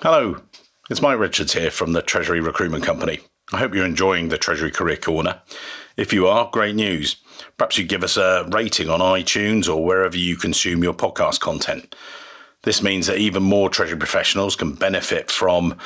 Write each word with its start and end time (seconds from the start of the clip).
Hello, 0.00 0.36
it's 0.88 1.02
Mike 1.02 1.18
Richards 1.18 1.54
here 1.54 1.72
from 1.72 1.92
the 1.92 2.02
Treasury 2.02 2.40
Recruitment 2.40 2.84
Company. 2.84 3.18
I 3.52 3.58
hope 3.58 3.74
you're 3.74 3.84
enjoying 3.84 4.28
the 4.28 4.38
Treasury 4.38 4.70
Career 4.70 4.96
Corner. 4.96 5.40
If 5.96 6.12
you 6.12 6.28
are, 6.28 6.48
great 6.52 6.76
news. 6.76 7.16
Perhaps 7.56 7.78
you 7.78 7.84
give 7.84 8.04
us 8.04 8.16
a 8.16 8.46
rating 8.48 8.90
on 8.90 9.00
iTunes 9.00 9.68
or 9.68 9.84
wherever 9.84 10.16
you 10.16 10.36
consume 10.36 10.84
your 10.84 10.94
podcast 10.94 11.40
content. 11.40 11.96
This 12.62 12.80
means 12.80 13.08
that 13.08 13.18
even 13.18 13.42
more 13.42 13.68
Treasury 13.70 13.98
professionals 13.98 14.54
can 14.54 14.74
benefit 14.74 15.32
from 15.32 15.76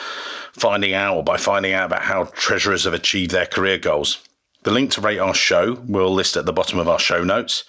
finding 0.52 0.92
out 0.92 1.16
or 1.16 1.24
by 1.24 1.38
finding 1.38 1.72
out 1.72 1.86
about 1.86 2.02
how 2.02 2.24
treasurers 2.34 2.84
have 2.84 2.92
achieved 2.92 3.30
their 3.30 3.46
career 3.46 3.78
goals. 3.78 4.22
The 4.64 4.72
link 4.72 4.90
to 4.90 5.00
rate 5.00 5.20
our 5.20 5.32
show 5.32 5.82
we'll 5.86 6.12
list 6.12 6.36
at 6.36 6.44
the 6.44 6.52
bottom 6.52 6.78
of 6.78 6.86
our 6.86 6.98
show 6.98 7.24
notes. 7.24 7.64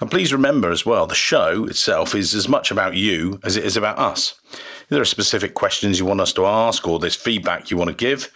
And 0.00 0.10
please 0.10 0.32
remember 0.32 0.72
as 0.72 0.84
well, 0.84 1.06
the 1.06 1.14
show 1.14 1.64
itself 1.64 2.12
is 2.14 2.34
as 2.34 2.48
much 2.48 2.72
about 2.72 2.96
you 2.96 3.38
as 3.44 3.56
it 3.56 3.64
is 3.64 3.76
about 3.76 4.00
us. 4.00 4.34
If 4.86 4.90
there 4.90 5.02
are 5.02 5.04
specific 5.04 5.54
questions 5.54 5.98
you 5.98 6.06
want 6.06 6.20
us 6.20 6.32
to 6.34 6.46
ask 6.46 6.86
or 6.86 7.00
there's 7.00 7.16
feedback 7.16 7.72
you 7.72 7.76
want 7.76 7.90
to 7.90 7.96
give, 7.96 8.32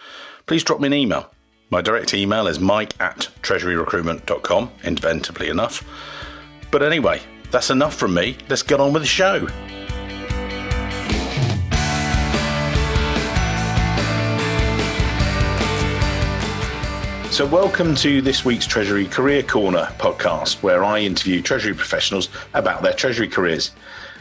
please 0.47 0.65
drop 0.65 0.81
me 0.81 0.89
an 0.89 0.93
email. 0.93 1.31
My 1.71 1.81
direct 1.81 2.13
email 2.13 2.49
is 2.49 2.59
mike 2.59 3.01
at 3.01 3.29
treasuryrecruitment.com, 3.41 4.73
inventively 4.83 5.49
enough. 5.49 5.85
But 6.73 6.83
anyway, 6.83 7.23
that's 7.53 7.71
enough 7.71 7.95
from 7.95 8.15
me. 8.15 8.37
Let's 8.49 8.65
get 8.65 8.81
on 8.81 8.93
with 8.93 9.03
the 9.03 9.07
show. 9.07 9.47
So, 17.31 17.47
welcome 17.47 17.95
to 17.95 18.21
this 18.21 18.45
week's 18.45 18.67
Treasury 18.67 19.07
Career 19.07 19.45
Corner 19.45 19.85
podcast, 19.99 20.65
where 20.65 20.83
I 20.83 20.99
interview 20.99 21.43
Treasury 21.43 21.75
professionals 21.75 22.29
about 22.55 22.83
their 22.83 22.93
Treasury 22.93 23.29
careers, 23.29 23.71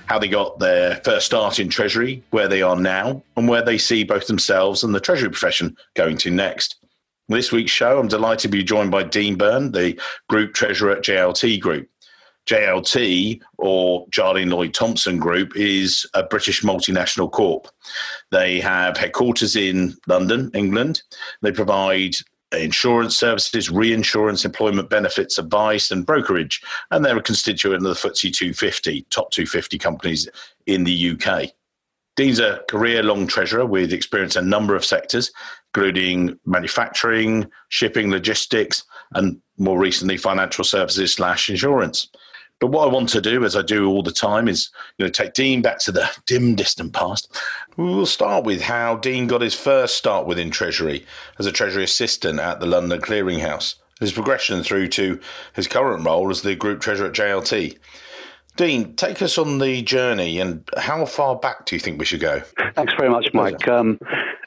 how 0.10 0.18
they 0.18 0.28
got 0.28 0.58
their 0.58 0.96
first 1.06 1.28
start 1.28 1.60
in 1.60 1.70
Treasury, 1.70 2.24
where 2.32 2.48
they 2.48 2.64
are 2.64 2.76
now, 2.76 3.22
and 3.38 3.48
where 3.48 3.62
they 3.62 3.78
see 3.78 4.04
both 4.04 4.26
themselves 4.26 4.84
and 4.84 4.94
the 4.94 5.00
Treasury 5.00 5.30
profession 5.30 5.78
going 5.94 6.18
to 6.18 6.32
next. 6.32 6.78
This 7.28 7.52
week's 7.52 7.72
show, 7.72 8.00
I'm 8.00 8.08
delighted 8.08 8.40
to 8.40 8.48
be 8.48 8.64
joined 8.64 8.90
by 8.90 9.04
Dean 9.04 9.36
Byrne, 9.36 9.72
the 9.72 10.00
Group 10.28 10.56
Treasurer 10.56 10.94
at 10.94 11.04
JLT 11.04 11.62
Group. 11.62 11.88
JLT 12.48 13.40
or 13.60 14.08
Jardine 14.10 14.50
Lloyd 14.50 14.74
Thompson 14.74 15.20
Group 15.20 15.56
is 15.56 16.08
a 16.16 16.24
British 16.24 16.64
multinational 16.64 17.32
corp. 17.32 17.68
They 18.32 18.60
have 18.62 18.98
headquarters 18.98 19.56
in 19.56 19.96
London, 20.08 20.50
England. 20.56 21.04
They 21.44 21.52
provide 21.52 22.16
insurance 22.52 23.18
services, 23.18 23.70
reinsurance, 23.70 24.46
employment 24.46 24.90
benefits, 24.90 25.38
advice, 25.38 25.92
and 25.92 26.06
brokerage. 26.06 26.62
And 26.92 27.06
they're 27.06 27.18
a 27.18 27.24
constituent 27.24 27.86
of 27.86 28.02
the 28.02 28.10
FTSE 28.10 28.34
250, 28.34 29.06
top 29.10 29.32
250 29.32 29.78
companies 29.78 30.30
in 30.66 30.84
the 30.84 31.12
UK. 31.12 31.52
Dean's 32.16 32.40
a 32.40 32.62
career 32.70 33.02
long 33.02 33.28
treasurer 33.28 33.66
with 33.66 33.94
experience 33.94 34.36
in 34.36 34.46
a 34.46 34.48
number 34.48 34.76
of 34.76 34.84
sectors, 34.84 35.32
including 35.74 36.38
manufacturing, 36.46 37.50
shipping, 37.70 38.10
logistics, 38.10 38.84
and 39.14 39.40
more 39.58 39.80
recently, 39.80 40.18
financial 40.18 40.64
services 40.64 41.14
slash 41.14 41.50
insurance. 41.50 42.10
But 42.60 42.68
what 42.68 42.88
I 42.88 42.92
want 42.92 43.10
to 43.10 43.22
do, 43.22 43.46
as 43.46 43.56
I 43.56 43.62
do 43.62 43.88
all 43.88 44.04
the 44.04 44.12
time, 44.12 44.48
is 44.48 44.70
you 44.98 45.06
know 45.06 45.12
take 45.12 45.34
Dean 45.34 45.62
back 45.62 45.80
to 45.80 45.92
the 45.92 46.10
dim, 46.26 46.56
distant 46.56 46.94
past. 46.94 47.40
We'll 47.78 48.06
start 48.06 48.44
with 48.44 48.62
how 48.62 48.98
Dean 48.98 49.28
got 49.28 49.42
his 49.42 49.56
first 49.56 49.96
start 49.96 50.28
within 50.28 50.52
Treasury 50.52 51.06
as 51.38 51.46
a 51.46 51.52
Treasury 51.52 51.84
assistant 51.84 52.40
at 52.40 52.60
the 52.60 52.66
London 52.66 53.00
Clearing 53.02 53.40
House. 53.40 53.76
His 54.00 54.12
progression 54.14 54.64
through 54.64 54.88
to 54.90 55.20
his 55.54 55.68
current 55.68 56.06
role 56.06 56.30
as 56.30 56.42
the 56.42 56.56
Group 56.56 56.80
Treasurer 56.82 57.08
at 57.08 57.14
JLT. 57.14 57.78
Dean, 58.56 58.94
take 58.96 59.22
us 59.22 59.38
on 59.38 59.60
the 59.60 59.82
journey, 59.82 60.40
and 60.40 60.68
how 60.78 61.06
far 61.06 61.36
back 61.36 61.66
do 61.66 61.76
you 61.76 61.80
think 61.80 61.98
we 61.98 62.06
should 62.06 62.20
go? 62.20 62.42
Thanks 62.76 62.94
very 62.98 63.10
much, 63.10 63.34
Mike. 63.34 63.68
Um, 63.70 64.00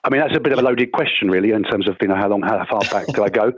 I 0.04 0.10
mean, 0.10 0.20
that's 0.20 0.36
a 0.36 0.40
bit 0.40 0.52
of 0.52 0.58
a 0.58 0.62
loaded 0.62 0.90
question, 0.90 1.30
really, 1.30 1.52
in 1.52 1.62
terms 1.62 1.88
of 1.88 1.96
you 2.00 2.08
know 2.08 2.16
how 2.16 2.28
long, 2.28 2.42
how 2.42 2.64
far 2.68 2.80
back 2.90 3.06
do 3.14 3.22
I 3.22 3.28
go? 3.28 3.52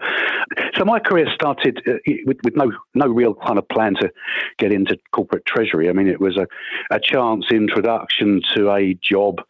So 0.76 0.84
my 0.84 0.98
career 0.98 1.26
started 1.34 1.82
uh, 1.88 1.94
with, 2.26 2.36
with 2.44 2.54
no 2.54 2.70
no 2.94 3.06
real 3.06 3.34
kind 3.34 3.58
of 3.58 3.66
plan 3.68 3.94
to 4.00 4.12
get 4.58 4.70
into 4.70 4.98
corporate 5.12 5.46
treasury. 5.46 5.88
I 5.88 5.92
mean, 5.92 6.08
it 6.08 6.20
was 6.20 6.36
a, 6.36 6.46
a 6.90 7.00
chance 7.00 7.46
introduction 7.50 8.42
to 8.54 8.70
a 8.72 8.94
job. 8.94 9.40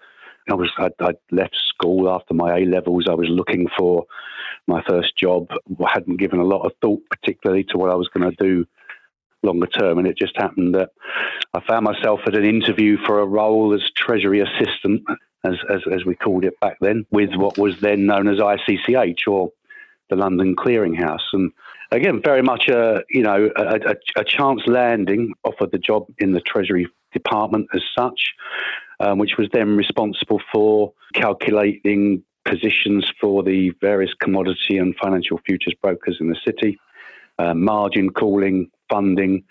I 0.49 0.55
was 0.55 0.71
I, 0.79 0.91
I 1.01 1.13
left 1.33 1.57
school 1.57 2.09
after 2.09 2.33
my 2.33 2.59
A 2.59 2.65
levels. 2.65 3.07
I 3.09 3.15
was 3.15 3.29
looking 3.29 3.67
for 3.77 4.05
my 4.69 4.83
first 4.89 5.17
job. 5.17 5.49
I 5.85 5.91
hadn't 5.93 6.19
given 6.19 6.39
a 6.39 6.45
lot 6.45 6.65
of 6.65 6.73
thought, 6.81 7.03
particularly 7.11 7.65
to 7.71 7.79
what 7.79 7.91
I 7.91 7.97
was 7.97 8.09
going 8.09 8.31
to 8.31 8.37
do 8.37 8.67
longer 9.43 9.67
term. 9.67 9.99
And 9.99 10.07
it 10.07 10.17
just 10.17 10.37
happened 10.37 10.75
that 10.75 10.91
I 11.55 11.61
found 11.67 11.85
myself 11.85 12.21
at 12.27 12.37
an 12.37 12.45
interview 12.45 12.99
for 13.05 13.19
a 13.19 13.27
role 13.27 13.75
as 13.75 13.83
Treasury 13.97 14.41
Assistant 14.41 15.03
as, 15.45 15.55
as, 15.71 15.83
as 15.93 16.05
we 16.05 16.15
called 16.15 16.45
it 16.45 16.59
back 16.61 16.79
then, 16.81 17.07
with 17.11 17.35
what 17.35 17.59
was 17.59 17.81
then 17.81 18.07
known 18.07 18.29
as 18.29 18.39
ICCH 18.39 19.29
or 19.29 19.51
the 20.11 20.17
London 20.17 20.55
Clearing 20.57 20.95
House. 20.95 21.27
And 21.33 21.53
again, 21.91 22.21
very 22.23 22.43
much 22.43 22.69
a 22.69 23.03
you 23.11 23.23
know 23.23 23.51
a, 23.57 23.63
a, 23.63 23.95
a 24.17 24.25
chance 24.25 24.63
landing 24.67 25.33
offered 25.45 25.73
the 25.73 25.79
job 25.79 26.07
in 26.19 26.33
the 26.33 26.41
Treasury 26.41 26.87
Department 27.13 27.69
as 27.75 27.83
such, 27.97 28.35
um, 29.01 29.19
which 29.19 29.37
was 29.39 29.49
then 29.53 29.77
responsible 29.77 30.41
for 30.53 30.93
calculating 31.15 32.23
positions 32.45 33.11
for 33.21 33.43
the 33.43 33.71
various 33.81 34.13
commodity 34.15 34.77
and 34.77 34.95
financial 35.03 35.39
futures 35.47 35.75
brokers 35.81 36.19
in 36.21 36.29
the 36.29 36.37
city, 36.45 36.79
uh, 37.39 37.55
margin 37.55 38.11
calling, 38.11 38.71
funding, 38.91 39.43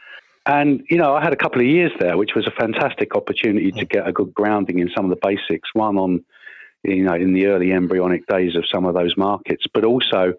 and, 0.46 0.84
you 0.90 0.98
know, 0.98 1.16
I 1.16 1.24
had 1.24 1.34
a 1.34 1.38
couple 1.38 1.62
of 1.62 1.68
years 1.68 1.92
there, 2.00 2.18
which 2.18 2.36
was 2.36 2.48
a 2.48 2.52
fantastic 2.52 3.16
opportunity 3.16 3.72
to 3.72 3.86
get 3.86 4.08
a 4.08 4.12
good 4.12 4.34
grounding 4.34 4.80
in 4.80 4.90
some 4.96 5.06
of 5.06 5.10
the 5.10 5.20
basics. 5.22 5.70
One 5.74 5.98
on, 5.98 6.26
you 6.84 7.04
know, 7.04 7.14
in 7.14 7.34
the 7.34 7.48
early 7.48 7.72
embryonic 7.72 8.28
days 8.28 8.56
of 8.56 8.68
some 8.68 8.86
of 8.86 8.94
those 8.94 9.16
markets, 9.16 9.66
but 9.74 9.86
also 9.86 10.34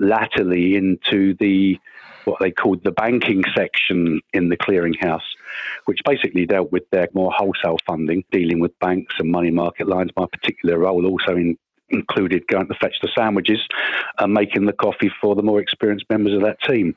latterly 0.00 0.74
into 0.74 1.34
the, 1.34 1.78
what 2.24 2.40
they 2.40 2.50
called 2.50 2.82
the 2.82 2.90
banking 2.90 3.44
section 3.56 4.20
in 4.32 4.48
the 4.48 4.56
clearinghouse, 4.56 5.20
which 5.84 6.00
basically 6.04 6.46
dealt 6.46 6.72
with 6.72 6.88
their 6.90 7.08
more 7.14 7.30
wholesale 7.30 7.78
funding, 7.86 8.24
dealing 8.32 8.58
with 8.58 8.76
banks 8.80 9.14
and 9.20 9.30
money 9.30 9.52
market 9.52 9.86
lines. 9.86 10.10
My 10.16 10.26
particular 10.26 10.78
role 10.80 11.06
also 11.06 11.36
in, 11.36 11.56
included 11.90 12.48
going 12.48 12.66
to 12.66 12.74
fetch 12.74 12.96
the 13.02 13.08
sandwiches 13.16 13.60
and 14.18 14.34
making 14.34 14.66
the 14.66 14.72
coffee 14.72 15.12
for 15.20 15.36
the 15.36 15.42
more 15.42 15.60
experienced 15.60 16.06
members 16.10 16.32
of 16.32 16.42
that 16.42 16.60
team 16.62 16.96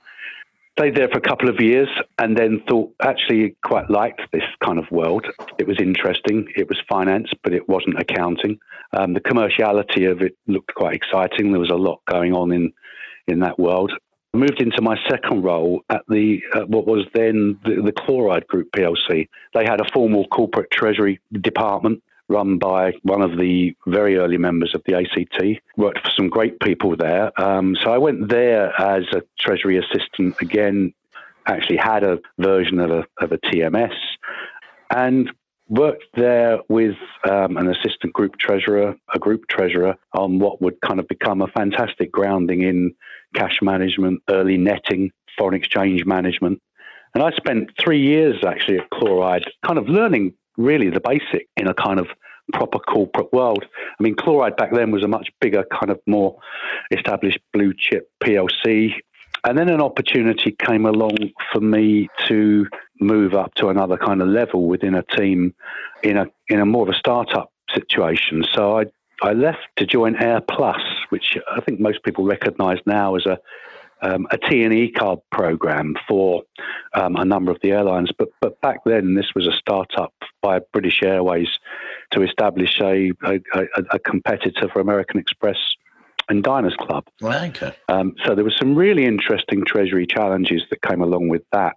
stayed 0.77 0.95
there 0.95 1.09
for 1.09 1.17
a 1.17 1.21
couple 1.21 1.49
of 1.49 1.59
years 1.59 1.89
and 2.19 2.37
then 2.37 2.61
thought 2.69 2.93
actually 3.01 3.55
quite 3.63 3.89
liked 3.89 4.21
this 4.31 4.43
kind 4.63 4.77
of 4.77 4.85
world. 4.91 5.25
It 5.57 5.67
was 5.67 5.79
interesting. 5.79 6.47
It 6.55 6.69
was 6.69 6.77
finance, 6.87 7.29
but 7.43 7.53
it 7.53 7.67
wasn't 7.67 7.99
accounting. 7.99 8.59
Um, 8.93 9.13
the 9.13 9.19
commerciality 9.19 10.09
of 10.09 10.21
it 10.21 10.37
looked 10.45 10.75
quite 10.75 10.93
exciting. 10.93 11.51
There 11.51 11.59
was 11.59 11.71
a 11.71 11.75
lot 11.75 12.01
going 12.05 12.33
on 12.33 12.51
in 12.51 12.73
in 13.27 13.39
that 13.39 13.59
world. 13.59 13.91
I 14.33 14.37
moved 14.37 14.61
into 14.61 14.81
my 14.81 14.97
second 15.09 15.41
role 15.43 15.83
at 15.89 16.03
the 16.07 16.41
uh, 16.53 16.61
what 16.67 16.85
was 16.85 17.05
then 17.13 17.59
the, 17.65 17.81
the 17.81 17.91
Chloride 17.91 18.47
Group 18.47 18.69
PLC. 18.71 19.27
They 19.53 19.65
had 19.65 19.81
a 19.81 19.91
formal 19.91 20.27
corporate 20.27 20.69
treasury 20.69 21.19
department 21.41 22.03
run 22.29 22.57
by 22.57 22.93
one 23.03 23.21
of 23.21 23.37
the 23.37 23.75
very 23.85 24.17
early 24.17 24.37
members 24.37 24.73
of 24.75 24.83
the 24.85 24.95
ACT. 24.95 25.61
Worked 25.77 25.99
for 25.99 26.11
some 26.15 26.29
great 26.29 26.59
people 26.59 26.95
there. 26.95 27.31
Um, 27.41 27.75
so 27.83 27.91
I 27.91 27.97
went 27.97 28.29
there 28.29 28.79
as 28.79 29.03
a 29.13 29.21
Treasury 29.39 29.77
assistant 29.77 30.35
again. 30.41 30.93
Actually, 31.45 31.77
had 31.77 32.03
a 32.03 32.19
version 32.39 32.79
of 32.79 32.91
a, 32.91 33.05
of 33.21 33.31
a 33.31 33.37
TMS 33.37 33.95
and 34.89 35.31
worked 35.69 36.05
there 36.15 36.59
with 36.69 36.95
um, 37.29 37.57
an 37.57 37.69
assistant 37.69 38.13
group 38.13 38.37
treasurer, 38.37 38.95
a 39.13 39.19
group 39.19 39.47
treasurer, 39.49 39.95
on 40.13 40.39
what 40.39 40.61
would 40.61 40.79
kind 40.81 40.99
of 40.99 41.07
become 41.07 41.41
a 41.41 41.47
fantastic 41.47 42.11
grounding 42.11 42.63
in 42.63 42.93
cash 43.35 43.59
management, 43.61 44.21
early 44.29 44.57
netting, 44.57 45.11
foreign 45.37 45.55
exchange 45.55 46.05
management. 46.05 46.61
And 47.13 47.23
I 47.23 47.31
spent 47.31 47.71
three 47.79 48.01
years 48.01 48.43
actually 48.45 48.79
at 48.79 48.89
Chloride, 48.89 49.45
kind 49.65 49.77
of 49.77 49.87
learning 49.87 50.33
really 50.57 50.89
the 50.89 50.99
basic 50.99 51.47
in 51.55 51.67
a 51.67 51.73
kind 51.73 51.99
of 51.99 52.07
proper 52.53 52.79
corporate 52.79 53.31
world. 53.33 53.65
I 53.99 54.03
mean, 54.03 54.15
Chloride 54.15 54.57
back 54.57 54.71
then 54.73 54.91
was 54.91 55.03
a 55.03 55.07
much 55.07 55.29
bigger, 55.41 55.63
kind 55.71 55.91
of 55.91 55.99
more 56.07 56.37
established 56.91 57.39
blue 57.53 57.73
chip 57.77 58.09
PLC. 58.23 58.93
And 59.43 59.57
then 59.57 59.69
an 59.69 59.81
opportunity 59.81 60.55
came 60.65 60.85
along 60.85 61.17
for 61.51 61.61
me 61.61 62.09
to 62.27 62.67
move 62.99 63.33
up 63.33 63.53
to 63.55 63.69
another 63.69 63.97
kind 63.97 64.21
of 64.21 64.27
level 64.27 64.65
within 64.65 64.95
a 64.95 65.03
team 65.03 65.53
in 66.03 66.17
a 66.17 66.25
in 66.49 66.59
a 66.59 66.65
more 66.65 66.83
of 66.83 66.89
a 66.89 66.97
startup 66.97 67.51
situation. 67.73 68.43
So 68.53 68.79
I 68.79 68.85
I 69.21 69.33
left 69.33 69.67
to 69.77 69.85
join 69.85 70.15
Air 70.15 70.41
Plus, 70.41 70.81
which 71.09 71.37
I 71.51 71.61
think 71.61 71.79
most 71.79 72.03
people 72.03 72.25
recognise 72.25 72.79
now 72.85 73.15
as 73.15 73.25
a 73.25 73.39
um, 74.01 74.27
a 74.31 74.37
T&E 74.37 74.91
card 74.91 75.19
program 75.31 75.95
for 76.07 76.43
um, 76.93 77.15
a 77.15 77.25
number 77.25 77.51
of 77.51 77.57
the 77.61 77.71
airlines. 77.71 78.11
But 78.17 78.29
but 78.41 78.59
back 78.61 78.79
then, 78.85 79.15
this 79.15 79.33
was 79.35 79.47
a 79.47 79.51
startup 79.51 80.13
by 80.41 80.59
British 80.73 81.01
Airways 81.03 81.49
to 82.11 82.21
establish 82.21 82.79
a, 82.79 83.11
a, 83.23 83.39
a, 83.91 83.99
competitor 83.99 84.69
for 84.71 84.79
American 84.79 85.19
Express 85.19 85.57
and 86.29 86.43
Diners 86.43 86.75
Club. 86.75 87.05
Right, 87.21 87.49
Okay. 87.49 87.75
Um, 87.89 88.15
so 88.23 88.35
there 88.35 88.43
were 88.43 88.53
some 88.57 88.75
really 88.75 89.05
interesting 89.05 89.65
treasury 89.65 90.05
challenges 90.05 90.63
that 90.69 90.81
came 90.81 91.01
along 91.01 91.29
with 91.29 91.43
that. 91.51 91.75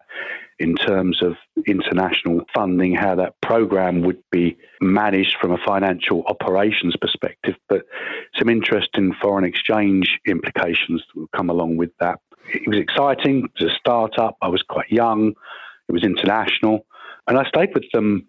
In 0.61 0.77
terms 0.77 1.23
of 1.23 1.37
international 1.67 2.43
funding, 2.55 2.95
how 2.95 3.15
that 3.15 3.41
program 3.41 4.03
would 4.03 4.23
be 4.31 4.57
managed 4.83 5.37
from 5.41 5.53
a 5.53 5.59
financial 5.67 6.23
operations 6.27 6.95
perspective, 6.97 7.55
but 7.69 7.83
some 8.39 8.51
interesting 8.51 9.15
foreign 9.21 9.45
exchange 9.45 10.21
implications 10.27 11.03
that 11.07 11.21
would 11.21 11.31
come 11.33 11.49
along 11.49 11.79
with 11.79 11.91
that. 11.99 12.21
It 12.53 12.69
was 12.69 12.79
exciting. 12.79 13.45
It 13.45 13.65
was 13.65 13.73
a 13.73 13.75
startup. 13.75 14.37
I 14.43 14.49
was 14.49 14.62
quite 14.62 14.91
young. 14.91 15.33
It 15.89 15.93
was 15.93 16.05
international. 16.05 16.87
And 17.27 17.39
I 17.39 17.45
stayed 17.45 17.75
with 17.75 17.91
them 17.93 18.27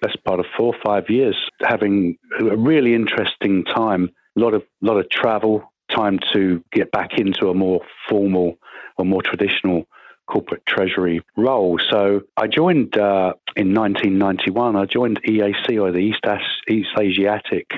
best 0.00 0.22
part 0.24 0.40
of 0.40 0.46
four 0.56 0.74
or 0.74 0.80
five 0.84 1.08
years, 1.08 1.36
having 1.60 2.16
a 2.40 2.56
really 2.56 2.94
interesting 2.94 3.64
time. 3.64 4.10
A 4.36 4.40
lot 4.40 4.54
of 4.54 4.62
lot 4.80 4.98
of 4.98 5.08
travel, 5.10 5.72
time 5.90 6.18
to 6.32 6.62
get 6.72 6.90
back 6.90 7.18
into 7.18 7.50
a 7.50 7.54
more 7.54 7.80
formal 8.08 8.58
or 8.98 9.04
more 9.04 9.22
traditional 9.22 9.86
corporate 10.26 10.64
treasury 10.66 11.20
role. 11.36 11.78
So 11.90 12.22
I 12.36 12.46
joined 12.46 12.96
uh, 12.96 13.34
in 13.56 13.74
1991. 13.74 14.76
I 14.76 14.86
joined 14.86 15.22
EAC 15.22 15.80
or 15.80 15.92
the 15.92 15.98
East, 15.98 16.20
As- 16.24 16.40
East 16.68 16.90
Asiatic 16.98 17.70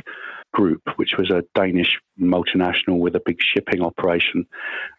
Group, 0.52 0.82
which 0.96 1.16
was 1.18 1.30
a 1.30 1.42
Danish 1.54 1.98
multinational 2.20 2.98
with 2.98 3.16
a 3.16 3.22
big 3.24 3.38
shipping 3.40 3.82
operation, 3.82 4.46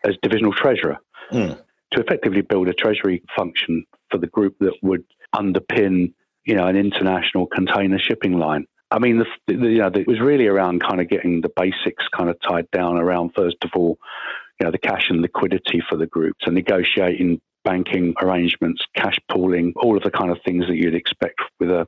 as 0.03 0.15
divisional 0.21 0.53
treasurer. 0.53 0.97
Mm. 1.31 1.61
To 1.91 2.01
effectively 2.01 2.41
build 2.41 2.67
a 2.67 2.73
treasury 2.73 3.23
function 3.37 3.85
for 4.09 4.17
the 4.17 4.27
group 4.27 4.57
that 4.59 4.73
would 4.81 5.05
underpin, 5.33 6.13
you 6.43 6.55
know, 6.55 6.67
an 6.67 6.75
international 6.75 7.47
container 7.47 7.99
shipping 7.99 8.37
line. 8.37 8.65
I 8.91 8.99
mean, 8.99 9.19
the, 9.19 9.25
the, 9.47 9.67
you 9.67 9.77
know, 9.79 9.87
it 9.87 10.07
was 10.07 10.19
really 10.19 10.47
around 10.47 10.81
kind 10.81 11.01
of 11.01 11.09
getting 11.09 11.41
the 11.41 11.51
basics 11.55 12.05
kind 12.15 12.29
of 12.29 12.37
tied 12.41 12.69
down 12.71 12.97
around, 12.97 13.31
first 13.35 13.57
of 13.63 13.71
all, 13.75 13.97
you 14.59 14.65
know, 14.65 14.71
the 14.71 14.77
cash 14.77 15.09
and 15.09 15.21
liquidity 15.21 15.81
for 15.89 15.97
the 15.97 16.07
group, 16.07 16.37
so 16.43 16.51
negotiating 16.51 17.41
banking 17.63 18.13
arrangements, 18.21 18.85
cash 18.95 19.17
pooling, 19.29 19.73
all 19.77 19.97
of 19.97 20.03
the 20.03 20.11
kind 20.11 20.31
of 20.31 20.37
things 20.45 20.67
that 20.67 20.75
you'd 20.75 20.95
expect 20.95 21.41
with 21.59 21.69
a 21.69 21.87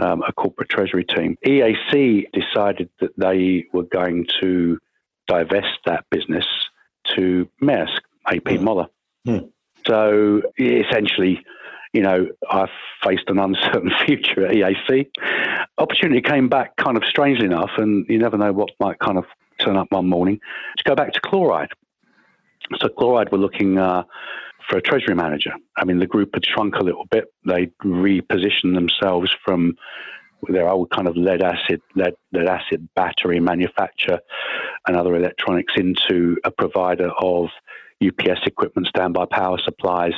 um, 0.00 0.22
a 0.26 0.32
corporate 0.32 0.70
treasury 0.70 1.04
team. 1.04 1.36
EAC 1.46 2.24
decided 2.32 2.88
that 3.00 3.10
they 3.18 3.66
were 3.72 3.82
going 3.82 4.26
to 4.40 4.78
divest 5.26 5.78
that 5.84 6.04
business 6.10 6.46
to 7.16 7.48
Maersk, 7.62 8.00
AP 8.26 8.44
mm. 8.44 8.62
Moller. 8.62 8.86
Mm. 9.26 9.50
So 9.86 10.42
essentially, 10.58 11.44
you 11.92 12.02
know, 12.02 12.28
I 12.48 12.66
faced 13.02 13.24
an 13.28 13.38
uncertain 13.46 13.92
future 14.06 14.46
at 14.46 14.54
EAC. 14.54 15.10
Opportunity 15.78 16.20
came 16.20 16.48
back 16.48 16.76
kind 16.76 16.96
of 16.96 17.04
strangely 17.04 17.46
enough, 17.46 17.72
and 17.76 18.06
you 18.08 18.18
never 18.18 18.38
know 18.38 18.52
what 18.52 18.70
might 18.80 18.98
kind 18.98 19.18
of 19.18 19.24
turn 19.58 19.76
up 19.76 19.88
one 19.90 20.08
morning 20.08 20.40
to 20.78 20.84
go 20.84 20.94
back 20.94 21.12
to 21.12 21.20
chloride. 21.20 21.70
So 22.78 22.88
chloride 22.88 23.32
were 23.32 23.38
looking 23.38 23.78
uh, 23.78 24.04
for 24.68 24.76
a 24.76 24.82
treasury 24.82 25.14
manager. 25.14 25.52
I 25.76 25.84
mean, 25.84 25.98
the 25.98 26.06
group 26.06 26.30
had 26.34 26.44
shrunk 26.46 26.76
a 26.76 26.84
little 26.84 27.06
bit. 27.10 27.32
They 27.44 27.66
repositioned 27.84 28.74
themselves 28.74 29.34
from 29.44 29.76
their 30.48 30.68
old 30.68 30.90
kind 30.90 31.06
of 31.06 31.16
lead 31.16 31.42
acid 31.42 31.82
lead, 31.94 32.14
lead 32.32 32.46
acid 32.46 32.88
battery 32.94 33.40
manufacture 33.40 34.20
and 34.86 34.96
other 34.96 35.14
electronics 35.16 35.74
into 35.76 36.38
a 36.44 36.50
provider 36.50 37.10
of 37.20 37.48
UPS 38.02 38.46
equipment, 38.46 38.86
standby 38.86 39.26
power 39.26 39.58
supplies, 39.62 40.14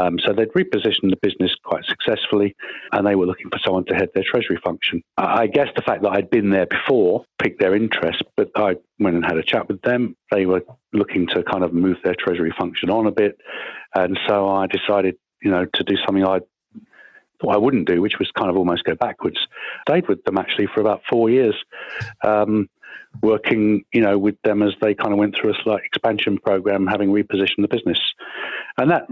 um, 0.00 0.18
so 0.24 0.32
they'd 0.32 0.52
repositioned 0.52 1.10
the 1.10 1.18
business 1.20 1.54
quite 1.64 1.84
successfully, 1.84 2.54
and 2.92 3.06
they 3.06 3.14
were 3.14 3.26
looking 3.26 3.50
for 3.50 3.58
someone 3.64 3.84
to 3.86 3.94
head 3.94 4.08
their 4.14 4.24
treasury 4.24 4.58
function. 4.64 5.02
I 5.16 5.46
guess 5.46 5.68
the 5.76 5.82
fact 5.82 6.02
that 6.02 6.10
I'd 6.10 6.30
been 6.30 6.50
there 6.50 6.66
before 6.66 7.24
piqued 7.40 7.60
their 7.60 7.74
interest, 7.74 8.22
but 8.36 8.50
I 8.56 8.76
went 8.98 9.16
and 9.16 9.24
had 9.24 9.36
a 9.36 9.42
chat 9.42 9.68
with 9.68 9.82
them. 9.82 10.16
They 10.30 10.46
were 10.46 10.62
looking 10.92 11.26
to 11.28 11.42
kind 11.42 11.64
of 11.64 11.72
move 11.74 11.98
their 12.04 12.14
treasury 12.18 12.54
function 12.58 12.90
on 12.90 13.06
a 13.06 13.12
bit, 13.12 13.38
and 13.94 14.18
so 14.26 14.48
I 14.48 14.66
decided, 14.66 15.16
you 15.42 15.50
know, 15.50 15.66
to 15.74 15.84
do 15.84 15.96
something 16.06 16.24
I 16.24 16.40
thought 17.40 17.54
I 17.54 17.58
wouldn't 17.58 17.88
do, 17.88 18.00
which 18.00 18.18
was 18.18 18.30
kind 18.30 18.50
of 18.50 18.56
almost 18.56 18.84
go 18.84 18.94
backwards. 18.94 19.38
Stayed 19.88 20.08
with 20.08 20.24
them 20.24 20.38
actually 20.38 20.68
for 20.72 20.80
about 20.80 21.02
four 21.10 21.28
years. 21.28 21.54
Um, 22.24 22.68
working, 23.22 23.84
you 23.92 24.00
know, 24.00 24.16
with 24.16 24.36
them 24.42 24.62
as 24.62 24.72
they 24.80 24.94
kind 24.94 25.12
of 25.12 25.18
went 25.18 25.34
through 25.34 25.50
a 25.50 25.62
slight 25.62 25.82
expansion 25.84 26.38
program, 26.38 26.86
having 26.86 27.10
repositioned 27.10 27.60
the 27.60 27.68
business. 27.68 27.98
And 28.78 28.90
that 28.90 29.06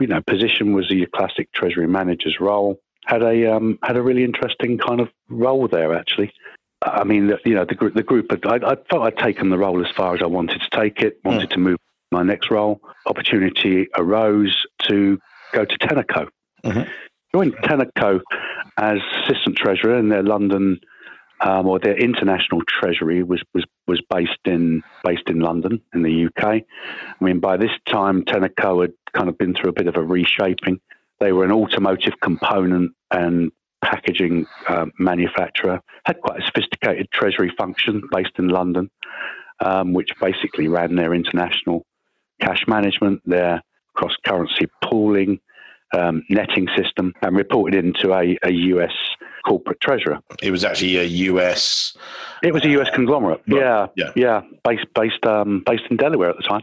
you 0.00 0.06
know, 0.06 0.20
position 0.20 0.74
was 0.74 0.90
a 0.90 1.06
classic 1.06 1.52
treasury 1.52 1.86
manager's 1.86 2.40
role. 2.40 2.80
Had 3.06 3.22
a 3.22 3.54
um, 3.54 3.78
had 3.82 3.96
a 3.96 4.02
really 4.02 4.24
interesting 4.24 4.78
kind 4.78 5.00
of 5.00 5.08
role 5.28 5.68
there 5.68 5.94
actually. 5.94 6.32
I 6.82 7.04
mean, 7.04 7.32
you 7.44 7.54
know, 7.54 7.64
the 7.64 7.74
group, 7.74 7.94
the 7.94 8.02
group, 8.02 8.26
I, 8.46 8.56
I 8.56 8.76
felt 8.90 9.02
I'd 9.02 9.16
taken 9.16 9.50
the 9.50 9.58
role 9.58 9.84
as 9.84 9.90
far 9.94 10.14
as 10.14 10.22
I 10.22 10.26
wanted 10.26 10.60
to 10.60 10.70
take 10.70 11.00
it. 11.00 11.18
Wanted 11.24 11.48
mm. 11.48 11.52
to 11.52 11.58
move 11.58 11.78
my 12.10 12.22
next 12.22 12.50
role. 12.50 12.80
Opportunity 13.06 13.88
arose 13.96 14.66
to 14.88 15.18
go 15.52 15.64
to 15.64 15.78
Tenneco. 15.78 16.28
Mm-hmm. 16.64 16.90
Joined 17.34 17.54
as 18.76 18.98
assistant 19.22 19.56
treasurer 19.56 19.98
in 19.98 20.08
their 20.08 20.22
London 20.22 20.80
um, 21.44 21.66
or 21.66 21.78
their 21.78 21.96
international 21.96 22.62
treasury 22.66 23.22
was, 23.22 23.42
was, 23.52 23.64
was 23.86 24.00
based 24.10 24.38
in 24.46 24.82
based 25.04 25.28
in 25.28 25.40
London 25.40 25.80
in 25.94 26.02
the 26.02 26.26
UK. 26.26 26.44
I 26.44 27.24
mean, 27.24 27.38
by 27.38 27.56
this 27.56 27.70
time, 27.86 28.24
Tenneco 28.24 28.82
had 28.82 28.92
kind 29.12 29.28
of 29.28 29.36
been 29.36 29.54
through 29.54 29.70
a 29.70 29.74
bit 29.74 29.86
of 29.86 29.96
a 29.96 30.02
reshaping. 30.02 30.80
They 31.20 31.32
were 31.32 31.44
an 31.44 31.52
automotive 31.52 32.14
component 32.20 32.92
and 33.10 33.52
packaging 33.84 34.46
uh, 34.66 34.86
manufacturer, 34.98 35.80
had 36.06 36.20
quite 36.22 36.40
a 36.40 36.46
sophisticated 36.46 37.10
treasury 37.12 37.52
function 37.56 38.02
based 38.10 38.32
in 38.38 38.48
London, 38.48 38.90
um, 39.60 39.92
which 39.92 40.10
basically 40.20 40.68
ran 40.68 40.96
their 40.96 41.12
international 41.12 41.84
cash 42.40 42.64
management, 42.66 43.20
their 43.26 43.62
cross 43.94 44.16
currency 44.26 44.66
pooling, 44.82 45.38
um, 45.92 46.22
netting 46.30 46.66
system, 46.74 47.12
and 47.20 47.36
reported 47.36 47.84
into 47.84 48.14
a, 48.14 48.36
a 48.42 48.50
US 48.50 48.92
corporate 49.44 49.80
treasurer. 49.80 50.20
It 50.42 50.50
was 50.50 50.64
actually 50.64 50.96
a 50.98 51.04
US. 51.04 51.96
It 52.42 52.52
was 52.52 52.64
a 52.64 52.68
US 52.80 52.88
conglomerate. 52.94 53.42
yeah, 53.46 53.86
yeah, 53.96 54.10
yeah, 54.16 54.42
based 54.64 54.86
based 54.94 55.24
um, 55.26 55.62
based 55.66 55.84
in 55.90 55.96
Delaware 55.96 56.30
at 56.30 56.36
the 56.36 56.42
time. 56.42 56.62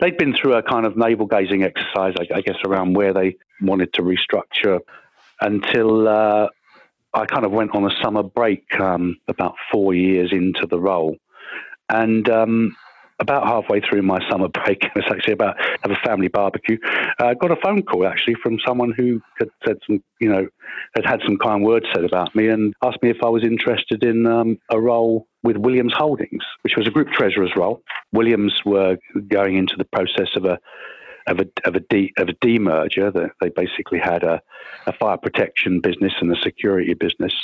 They'd 0.00 0.16
been 0.16 0.34
through 0.34 0.54
a 0.54 0.62
kind 0.62 0.86
of 0.86 0.96
navel 0.96 1.26
gazing 1.26 1.62
exercise, 1.62 2.14
I, 2.18 2.26
I 2.36 2.40
guess, 2.40 2.56
around 2.64 2.94
where 2.94 3.12
they 3.12 3.36
wanted 3.60 3.92
to 3.94 4.02
restructure 4.02 4.80
until. 5.40 6.08
Uh, 6.08 6.48
I 7.16 7.26
kind 7.26 7.44
of 7.44 7.52
went 7.52 7.76
on 7.76 7.84
a 7.84 7.94
summer 8.02 8.24
break 8.24 8.64
um, 8.80 9.16
about 9.28 9.54
four 9.70 9.94
years 9.94 10.32
into 10.32 10.66
the 10.66 10.80
role, 10.80 11.16
and 11.88 12.28
um, 12.28 12.76
about 13.20 13.46
halfway 13.46 13.80
through 13.80 14.02
my 14.02 14.18
summer 14.28 14.48
break, 14.48 14.82
it 14.84 14.92
was 14.94 15.04
actually 15.10 15.34
about 15.34 15.56
have 15.58 15.90
a 15.90 16.06
family 16.06 16.28
barbecue. 16.28 16.78
I 17.18 17.30
uh, 17.30 17.34
got 17.34 17.50
a 17.50 17.56
phone 17.62 17.82
call 17.82 18.06
actually 18.06 18.34
from 18.42 18.58
someone 18.66 18.92
who 18.96 19.20
had 19.38 19.48
said 19.66 19.76
some, 19.86 20.02
you 20.20 20.28
know, 20.28 20.48
had 20.94 21.06
had 21.06 21.20
some 21.24 21.38
kind 21.38 21.64
words 21.64 21.86
said 21.94 22.04
about 22.04 22.34
me 22.34 22.48
and 22.48 22.74
asked 22.82 23.02
me 23.02 23.10
if 23.10 23.22
I 23.22 23.28
was 23.28 23.44
interested 23.44 24.02
in 24.02 24.26
um, 24.26 24.58
a 24.70 24.80
role 24.80 25.26
with 25.42 25.56
Williams 25.56 25.94
Holdings, 25.96 26.44
which 26.62 26.76
was 26.76 26.86
a 26.86 26.90
group 26.90 27.08
treasurer's 27.08 27.54
role. 27.56 27.82
Williams 28.12 28.54
were 28.64 28.96
going 29.28 29.56
into 29.56 29.76
the 29.76 29.84
process 29.84 30.28
of 30.36 30.44
a 30.44 30.58
of 31.26 31.38
a 31.38 31.46
of 31.66 31.74
a, 31.74 31.80
de, 31.80 32.12
of 32.18 32.28
a 32.28 32.34
demerger. 32.34 33.12
That 33.12 33.30
They 33.40 33.48
basically 33.50 33.98
had 33.98 34.24
a, 34.24 34.40
a 34.86 34.92
fire 34.92 35.16
protection 35.16 35.80
business 35.80 36.12
and 36.20 36.34
a 36.34 36.40
security 36.40 36.94
business. 36.94 37.34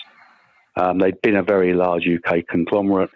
Um, 0.76 0.98
they'd 0.98 1.20
been 1.20 1.36
a 1.36 1.42
very 1.42 1.74
large 1.74 2.06
UK 2.06 2.46
conglomerate 2.48 3.10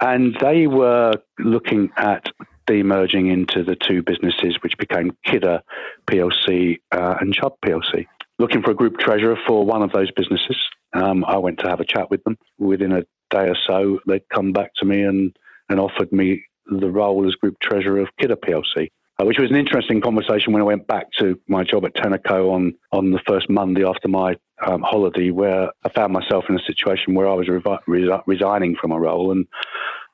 and 0.00 0.36
they 0.40 0.66
were 0.66 1.14
looking 1.38 1.90
at 1.96 2.30
demerging 2.68 3.32
into 3.32 3.64
the 3.64 3.76
two 3.76 4.02
businesses, 4.02 4.58
which 4.62 4.76
became 4.78 5.16
Kidde 5.26 5.60
PLC 6.06 6.78
uh, 6.92 7.14
and 7.20 7.32
Chubb 7.34 7.54
PLC. 7.64 8.06
Looking 8.38 8.62
for 8.62 8.70
a 8.70 8.74
group 8.74 8.98
treasurer 8.98 9.36
for 9.46 9.64
one 9.64 9.82
of 9.82 9.90
those 9.92 10.10
businesses. 10.12 10.56
Um, 10.92 11.24
I 11.24 11.38
went 11.38 11.58
to 11.60 11.68
have 11.68 11.80
a 11.80 11.84
chat 11.84 12.10
with 12.10 12.22
them. 12.24 12.36
Within 12.58 12.92
a 12.92 13.02
day 13.30 13.48
or 13.48 13.56
so, 13.66 13.98
they'd 14.06 14.28
come 14.32 14.52
back 14.52 14.72
to 14.76 14.84
me 14.84 15.02
and, 15.02 15.36
and 15.68 15.80
offered 15.80 16.12
me 16.12 16.44
the 16.66 16.90
role 16.90 17.26
as 17.26 17.34
group 17.34 17.56
treasurer 17.60 18.00
of 18.00 18.08
Kidde 18.20 18.36
PLC. 18.36 18.88
Uh, 19.20 19.24
which 19.24 19.38
was 19.38 19.50
an 19.50 19.56
interesting 19.56 20.00
conversation 20.00 20.52
when 20.52 20.62
I 20.62 20.66
went 20.66 20.86
back 20.86 21.06
to 21.18 21.40
my 21.48 21.64
job 21.64 21.84
at 21.84 21.94
Tenneco 21.94 22.52
on, 22.52 22.74
on 22.92 23.10
the 23.10 23.20
first 23.26 23.50
Monday 23.50 23.84
after 23.84 24.06
my 24.06 24.36
um, 24.66 24.82
holiday, 24.82 25.30
where 25.30 25.70
I 25.84 25.88
found 25.90 26.12
myself 26.12 26.44
in 26.48 26.56
a 26.56 26.62
situation 26.62 27.14
where 27.14 27.28
I 27.28 27.34
was 27.34 27.48
revi- 27.48 28.22
resigning 28.26 28.76
from 28.76 28.92
a 28.92 28.98
role, 28.98 29.30
and 29.30 29.46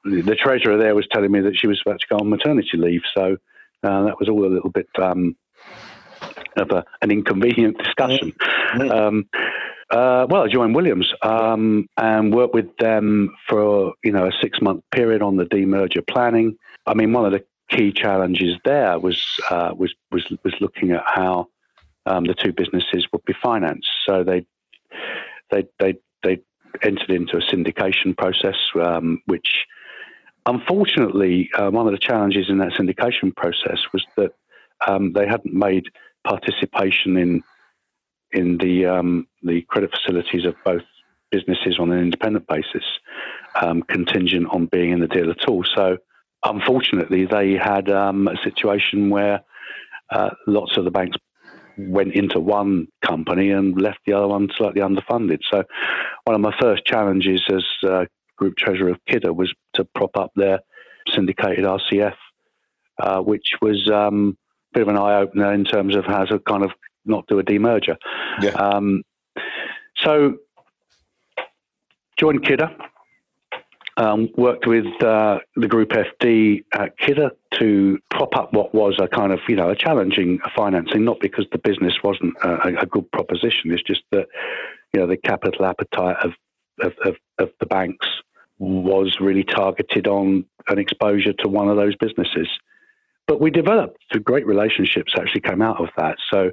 the 0.04 0.36
treasurer 0.36 0.76
there 0.76 0.94
was 0.94 1.06
telling 1.10 1.32
me 1.32 1.40
that 1.40 1.56
she 1.56 1.66
was 1.66 1.80
about 1.84 2.00
to 2.00 2.06
go 2.08 2.16
on 2.18 2.28
maternity 2.28 2.76
leave. 2.76 3.02
So 3.14 3.36
uh, 3.82 4.04
that 4.04 4.18
was 4.18 4.28
all 4.28 4.44
a 4.44 4.52
little 4.52 4.70
bit 4.70 4.88
um, 5.00 5.36
of 6.56 6.70
a, 6.70 6.84
an 7.02 7.10
inconvenient 7.10 7.78
discussion. 7.78 8.32
Mm-hmm. 8.74 8.90
Um, 8.90 9.28
uh, 9.90 10.26
well, 10.28 10.42
I 10.42 10.48
joined 10.48 10.74
Williams 10.74 11.12
um, 11.22 11.88
and 11.96 12.34
worked 12.34 12.54
with 12.54 12.76
them 12.78 13.34
for 13.48 13.94
you 14.02 14.12
know 14.12 14.26
a 14.26 14.32
six 14.40 14.60
month 14.60 14.82
period 14.90 15.22
on 15.22 15.36
the 15.36 15.44
demerger 15.44 16.06
planning. 16.06 16.56
I 16.86 16.94
mean, 16.94 17.12
one 17.12 17.26
of 17.26 17.32
the 17.32 17.44
key 17.70 17.92
challenges 17.92 18.56
there 18.64 18.98
was 18.98 19.22
uh, 19.50 19.72
was 19.76 19.94
was 20.10 20.24
was 20.42 20.54
looking 20.60 20.92
at 20.92 21.02
how 21.06 21.48
um, 22.06 22.24
the 22.24 22.34
two 22.34 22.52
businesses 22.52 23.06
would 23.12 23.24
be 23.24 23.34
financed. 23.42 23.88
So 24.06 24.24
they 24.24 24.46
they 25.50 25.64
they 25.78 25.94
they 26.22 26.40
entered 26.82 27.10
into 27.10 27.36
a 27.36 27.40
syndication 27.40 28.16
process, 28.16 28.56
um, 28.80 29.22
which 29.26 29.66
unfortunately 30.46 31.50
uh, 31.56 31.70
one 31.70 31.86
of 31.86 31.92
the 31.92 31.98
challenges 31.98 32.46
in 32.48 32.58
that 32.58 32.72
syndication 32.72 33.34
process 33.34 33.78
was 33.92 34.04
that 34.16 34.32
um, 34.86 35.12
they 35.12 35.26
hadn't 35.26 35.54
made 35.54 35.84
participation 36.26 37.16
in 37.16 37.42
in 38.32 38.58
the 38.58 38.86
um, 38.86 39.26
the 39.42 39.62
credit 39.62 39.90
facilities 39.94 40.44
of 40.44 40.54
both 40.64 40.82
businesses 41.30 41.78
on 41.78 41.90
an 41.90 41.98
independent 41.98 42.46
basis, 42.46 42.84
um, 43.60 43.82
contingent 43.82 44.46
on 44.50 44.66
being 44.66 44.90
in 44.90 45.00
the 45.00 45.08
deal 45.08 45.30
at 45.30 45.48
all. 45.48 45.64
So, 45.74 45.98
unfortunately, 46.44 47.26
they 47.26 47.52
had 47.52 47.90
um, 47.90 48.28
a 48.28 48.36
situation 48.42 49.10
where 49.10 49.42
uh, 50.10 50.30
lots 50.46 50.76
of 50.76 50.84
the 50.84 50.90
banks 50.90 51.16
went 51.76 52.14
into 52.14 52.40
one 52.40 52.88
company 53.04 53.50
and 53.50 53.80
left 53.80 53.98
the 54.06 54.12
other 54.12 54.28
one 54.28 54.48
slightly 54.56 54.80
underfunded. 54.80 55.40
So, 55.50 55.64
one 56.24 56.34
of 56.34 56.40
my 56.40 56.54
first 56.60 56.84
challenges 56.84 57.42
as 57.48 57.64
uh, 57.88 58.04
group 58.36 58.56
treasurer 58.56 58.90
of 58.90 58.98
Kidde 59.08 59.34
was 59.34 59.52
to 59.74 59.84
prop 59.84 60.16
up 60.16 60.32
their 60.36 60.60
syndicated 61.10 61.64
RCF, 61.64 62.14
uh, 63.00 63.20
which 63.20 63.54
was 63.60 63.90
um, 63.90 64.36
a 64.72 64.78
bit 64.78 64.82
of 64.82 64.88
an 64.88 64.96
eye 64.96 65.20
opener 65.20 65.52
in 65.52 65.64
terms 65.64 65.96
of 65.96 66.04
how 66.04 66.24
to 66.24 66.38
kind 66.40 66.64
of 66.64 66.70
not 67.04 67.26
do 67.26 67.38
a 67.38 67.44
demerger. 67.44 67.96
Yeah. 68.40 68.50
Um, 68.50 69.02
so, 69.96 70.38
joined 72.18 72.42
Kidde. 72.42 72.74
Um, 73.96 74.28
worked 74.36 74.66
with 74.66 74.86
uh, 75.04 75.38
the 75.54 75.68
Group 75.68 75.90
FD 75.90 76.64
at 76.72 76.98
Kidde 76.98 77.30
to 77.60 77.98
prop 78.10 78.36
up 78.36 78.52
what 78.52 78.74
was 78.74 78.96
a 78.98 79.06
kind 79.06 79.32
of 79.32 79.38
you 79.48 79.54
know 79.54 79.70
a 79.70 79.76
challenging 79.76 80.40
financing, 80.56 81.04
not 81.04 81.20
because 81.20 81.46
the 81.52 81.58
business 81.58 81.94
wasn't 82.02 82.34
a, 82.42 82.80
a 82.80 82.86
good 82.86 83.10
proposition. 83.12 83.70
It's 83.72 83.84
just 83.84 84.02
that 84.10 84.26
you 84.92 85.00
know 85.00 85.06
the 85.06 85.16
capital 85.16 85.64
appetite 85.64 86.16
of 86.24 86.32
of, 86.82 86.92
of, 87.04 87.16
of 87.38 87.50
the 87.60 87.66
banks 87.66 88.06
was 88.58 89.18
really 89.20 89.44
targeted 89.44 90.06
on 90.06 90.44
an 90.68 90.78
exposure 90.78 91.32
to 91.32 91.48
one 91.48 91.68
of 91.68 91.76
those 91.76 91.94
businesses. 91.96 92.48
But 93.26 93.40
we 93.40 93.50
developed 93.50 93.98
great 94.24 94.46
relationships 94.46 95.14
actually 95.16 95.40
came 95.40 95.62
out 95.62 95.80
of 95.80 95.88
that. 95.96 96.16
So 96.32 96.50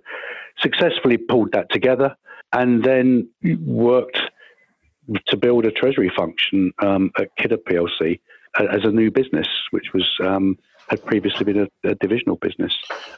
successfully 0.60 1.18
pulled 1.18 1.52
that 1.52 1.72
together 1.72 2.16
and 2.54 2.84
then 2.84 3.30
worked 3.60 4.20
to 5.28 5.38
build 5.38 5.66
a 5.66 5.72
treasury 5.72 6.12
function 6.16 6.72
um, 6.80 7.12
at 7.18 7.36
Kidde 7.38 7.58
PLC 7.64 8.20
as 8.60 8.84
a 8.84 8.92
new 8.92 9.10
business, 9.12 9.48
which 9.72 9.94
was 9.94 10.10
um, 10.24 10.58
had 10.90 11.04
previously 11.06 11.46
been 11.46 11.60
a, 11.60 11.90
a, 11.90 11.96
divisional 11.96 12.36
business. 12.36 12.74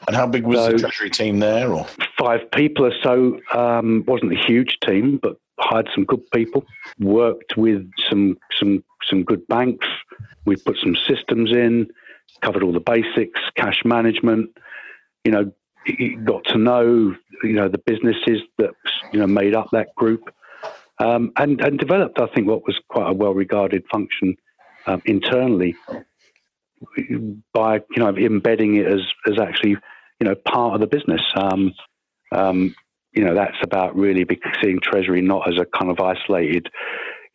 And 0.08 0.16
how 0.16 0.28
big 0.28 0.46
was 0.46 0.60
so, 0.60 0.72
the 0.74 0.78
treasury 0.80 1.10
team 1.10 1.40
there? 1.40 1.72
Or 1.72 1.88
five 2.18 2.50
people 2.52 2.86
or 2.86 2.94
so. 3.02 3.40
Um, 3.54 4.04
wasn't 4.08 4.34
a 4.34 4.46
huge 4.46 4.78
team, 4.86 5.20
but 5.22 5.38
hired 5.60 5.90
some 5.94 6.06
good 6.06 6.30
people. 6.32 6.66
Worked 7.00 7.58
with 7.58 7.90
some 8.10 8.38
some 8.60 8.84
some 9.10 9.24
good 9.24 9.48
banks. 9.48 9.88
We 10.46 10.56
put 10.56 10.78
some 10.78 10.96
systems 10.96 11.52
in, 11.52 11.88
covered 12.42 12.64
all 12.64 12.74
the 12.74 12.80
basics, 12.80 13.40
cash 13.56 13.82
management. 13.84 14.50
You 15.26 15.32
know, 15.32 15.52
got 16.26 16.44
to 16.46 16.58
know 16.58 17.16
you 17.44 17.54
know 17.54 17.70
the 17.70 17.80
businesses 17.80 18.42
that 18.58 18.72
you 19.12 19.20
know 19.20 19.28
made 19.28 19.56
up 19.56 19.70
that 19.72 19.96
group, 19.96 20.34
um, 21.04 21.32
and 21.38 21.60
and 21.62 21.78
developed 21.78 22.20
I 22.20 22.28
think 22.28 22.48
what 22.48 22.66
was 22.66 22.80
quite 22.90 23.10
a 23.10 23.14
well 23.14 23.34
regarded 23.34 23.84
function 23.92 24.36
um, 24.86 25.02
internally 25.06 25.76
by 27.54 27.76
you 27.76 27.98
know 27.98 28.16
embedding 28.16 28.76
it 28.76 28.88
as 28.88 29.02
as 29.28 29.40
actually 29.40 29.72
you 29.72 30.28
know 30.28 30.36
part 30.36 30.76
of 30.76 30.82
the 30.82 30.88
business. 30.88 31.22
Um, 31.36 31.74
um, 32.32 32.76
you 33.12 33.24
know 33.24 33.36
that's 33.36 33.58
about 33.62 33.96
really 33.96 34.26
seeing 34.62 34.80
treasury 34.80 35.22
not 35.22 35.48
as 35.48 35.60
a 35.60 35.66
kind 35.66 35.92
of 35.92 36.00
isolated 36.00 36.70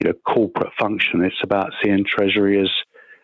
you 0.01 0.09
know 0.09 0.15
corporate 0.27 0.73
function. 0.79 1.23
It's 1.23 1.43
about 1.43 1.73
seeing 1.83 2.05
treasury 2.05 2.61
as 2.61 2.71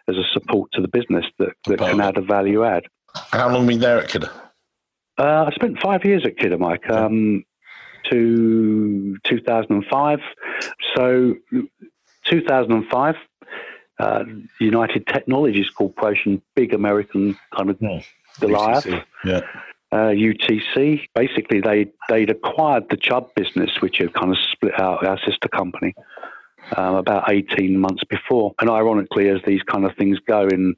as 0.09 0.17
a 0.17 0.25
support 0.33 0.71
to 0.73 0.83
the 0.83 0.89
business 0.89 1.25
that, 1.39 1.55
that 1.67 1.79
can 1.79 2.01
add 2.01 2.19
a 2.19 2.23
value 2.23 2.65
add. 2.65 2.85
How 3.33 3.49
long 3.49 3.63
have 3.63 3.63
you 3.63 3.69
been 3.69 3.81
there 3.81 3.99
at 3.99 4.11
Kidde? 4.11 4.31
Uh, 5.17 5.45
I 5.49 5.53
spent 5.55 5.81
five 5.81 6.05
years 6.05 6.27
at 6.27 6.37
Kidde, 6.37 6.59
Mike, 6.59 6.91
um, 6.91 7.45
to 8.11 9.17
2005. 9.25 10.21
So 10.97 11.35
2005, 12.25 13.15
uh, 13.99 14.25
United 14.61 15.07
Technologies 15.07 15.71
Corporation, 15.71 16.43
big 16.55 16.75
American 16.75 17.37
kind 17.57 17.71
of 17.71 17.79
oh, 17.83 18.01
Goliath. 18.41 18.87
Yeah. 19.25 19.41
Uh, 19.93 20.11
UTC. 20.11 21.03
Basically, 21.15 21.61
they 21.61 21.87
they'd 22.09 22.31
acquired 22.31 22.89
the 22.91 22.97
Chubb 22.97 23.33
business, 23.37 23.71
which 23.81 23.99
had 23.99 24.13
kind 24.13 24.33
of 24.33 24.39
split 24.39 24.79
out 24.81 25.07
our 25.07 25.19
sister 25.25 25.47
company 25.47 25.95
um, 26.77 26.97
about 26.97 27.31
eighteen 27.31 27.79
months 27.79 28.03
before. 28.03 28.55
And 28.61 28.69
ironically, 28.69 29.29
as 29.29 29.39
these 29.47 29.63
kind 29.63 29.85
of 29.85 29.95
things 29.97 30.19
go 30.27 30.49
in 30.49 30.75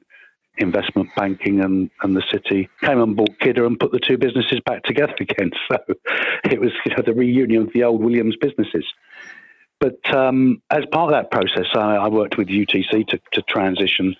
investment 0.57 1.09
banking 1.15 1.61
and, 1.61 1.89
and 2.01 2.15
the 2.15 2.23
city 2.31 2.69
came 2.81 3.01
and 3.01 3.15
bought 3.15 3.37
Kidde 3.39 3.65
and 3.65 3.79
put 3.79 3.91
the 3.91 3.99
two 3.99 4.17
businesses 4.17 4.59
back 4.65 4.83
together 4.83 5.15
again. 5.19 5.51
So 5.69 5.77
it 6.43 6.59
was 6.59 6.71
you 6.85 6.95
know, 6.95 7.03
the 7.05 7.13
reunion 7.13 7.63
of 7.63 7.73
the 7.73 7.83
old 7.83 8.03
Williams 8.03 8.35
businesses. 8.39 8.85
But 9.79 10.13
um, 10.13 10.61
as 10.69 10.83
part 10.91 11.13
of 11.13 11.21
that 11.21 11.31
process, 11.31 11.67
I, 11.75 11.97
I 11.97 12.07
worked 12.07 12.37
with 12.37 12.47
UTC 12.47 13.07
to, 13.07 13.19
to, 13.33 13.41
transition. 13.43 14.15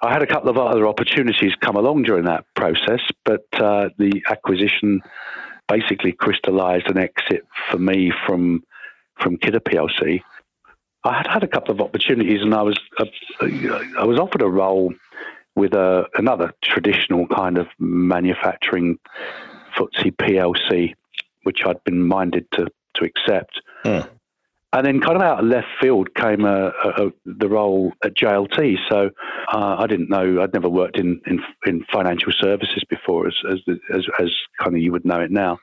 I 0.00 0.12
had 0.12 0.22
a 0.22 0.26
couple 0.26 0.50
of 0.50 0.56
other 0.56 0.86
opportunities 0.86 1.52
come 1.60 1.74
along 1.74 2.04
during 2.04 2.26
that 2.26 2.44
process, 2.54 3.00
but 3.24 3.46
uh, 3.54 3.88
the 3.98 4.22
acquisition 4.30 5.00
basically 5.66 6.12
crystallized 6.12 6.88
an 6.88 6.98
exit 6.98 7.44
for 7.70 7.78
me 7.78 8.12
from 8.26 8.62
from 9.20 9.36
Kidde 9.36 9.60
PLC. 9.60 10.22
I 11.04 11.16
had 11.16 11.26
had 11.26 11.42
a 11.42 11.48
couple 11.48 11.74
of 11.74 11.80
opportunities, 11.80 12.42
and 12.42 12.54
I 12.54 12.62
was 12.62 12.78
uh, 13.00 13.04
I 13.98 14.04
was 14.04 14.18
offered 14.18 14.42
a 14.42 14.48
role 14.48 14.94
with 15.58 15.74
a, 15.74 16.04
another 16.14 16.52
traditional 16.62 17.26
kind 17.26 17.58
of 17.58 17.66
manufacturing 17.78 18.98
FTSE 19.76 20.16
PLC, 20.16 20.94
which 21.42 21.60
I'd 21.66 21.82
been 21.84 22.02
minded 22.02 22.46
to 22.52 22.68
to 22.94 23.04
accept. 23.04 23.60
Mm. 23.84 24.08
And 24.74 24.86
then, 24.86 25.00
kind 25.00 25.16
of 25.16 25.22
out 25.22 25.40
of 25.40 25.46
left 25.46 25.68
field, 25.80 26.14
came 26.14 26.44
a, 26.44 26.68
a, 26.68 27.10
the 27.24 27.48
role 27.48 27.92
at 28.04 28.14
JLT. 28.14 28.76
So 28.88 29.10
uh, 29.50 29.76
I 29.78 29.86
didn't 29.86 30.10
know; 30.10 30.42
I'd 30.42 30.52
never 30.52 30.68
worked 30.68 30.98
in, 30.98 31.22
in, 31.26 31.42
in 31.66 31.84
financial 31.90 32.32
services 32.32 32.84
before, 32.88 33.26
as, 33.26 33.34
as, 33.50 33.60
as 33.94 34.06
as 34.20 34.30
kind 34.60 34.76
of 34.76 34.82
you 34.82 34.92
would 34.92 35.06
know 35.06 35.20
it 35.20 35.30
now. 35.30 35.58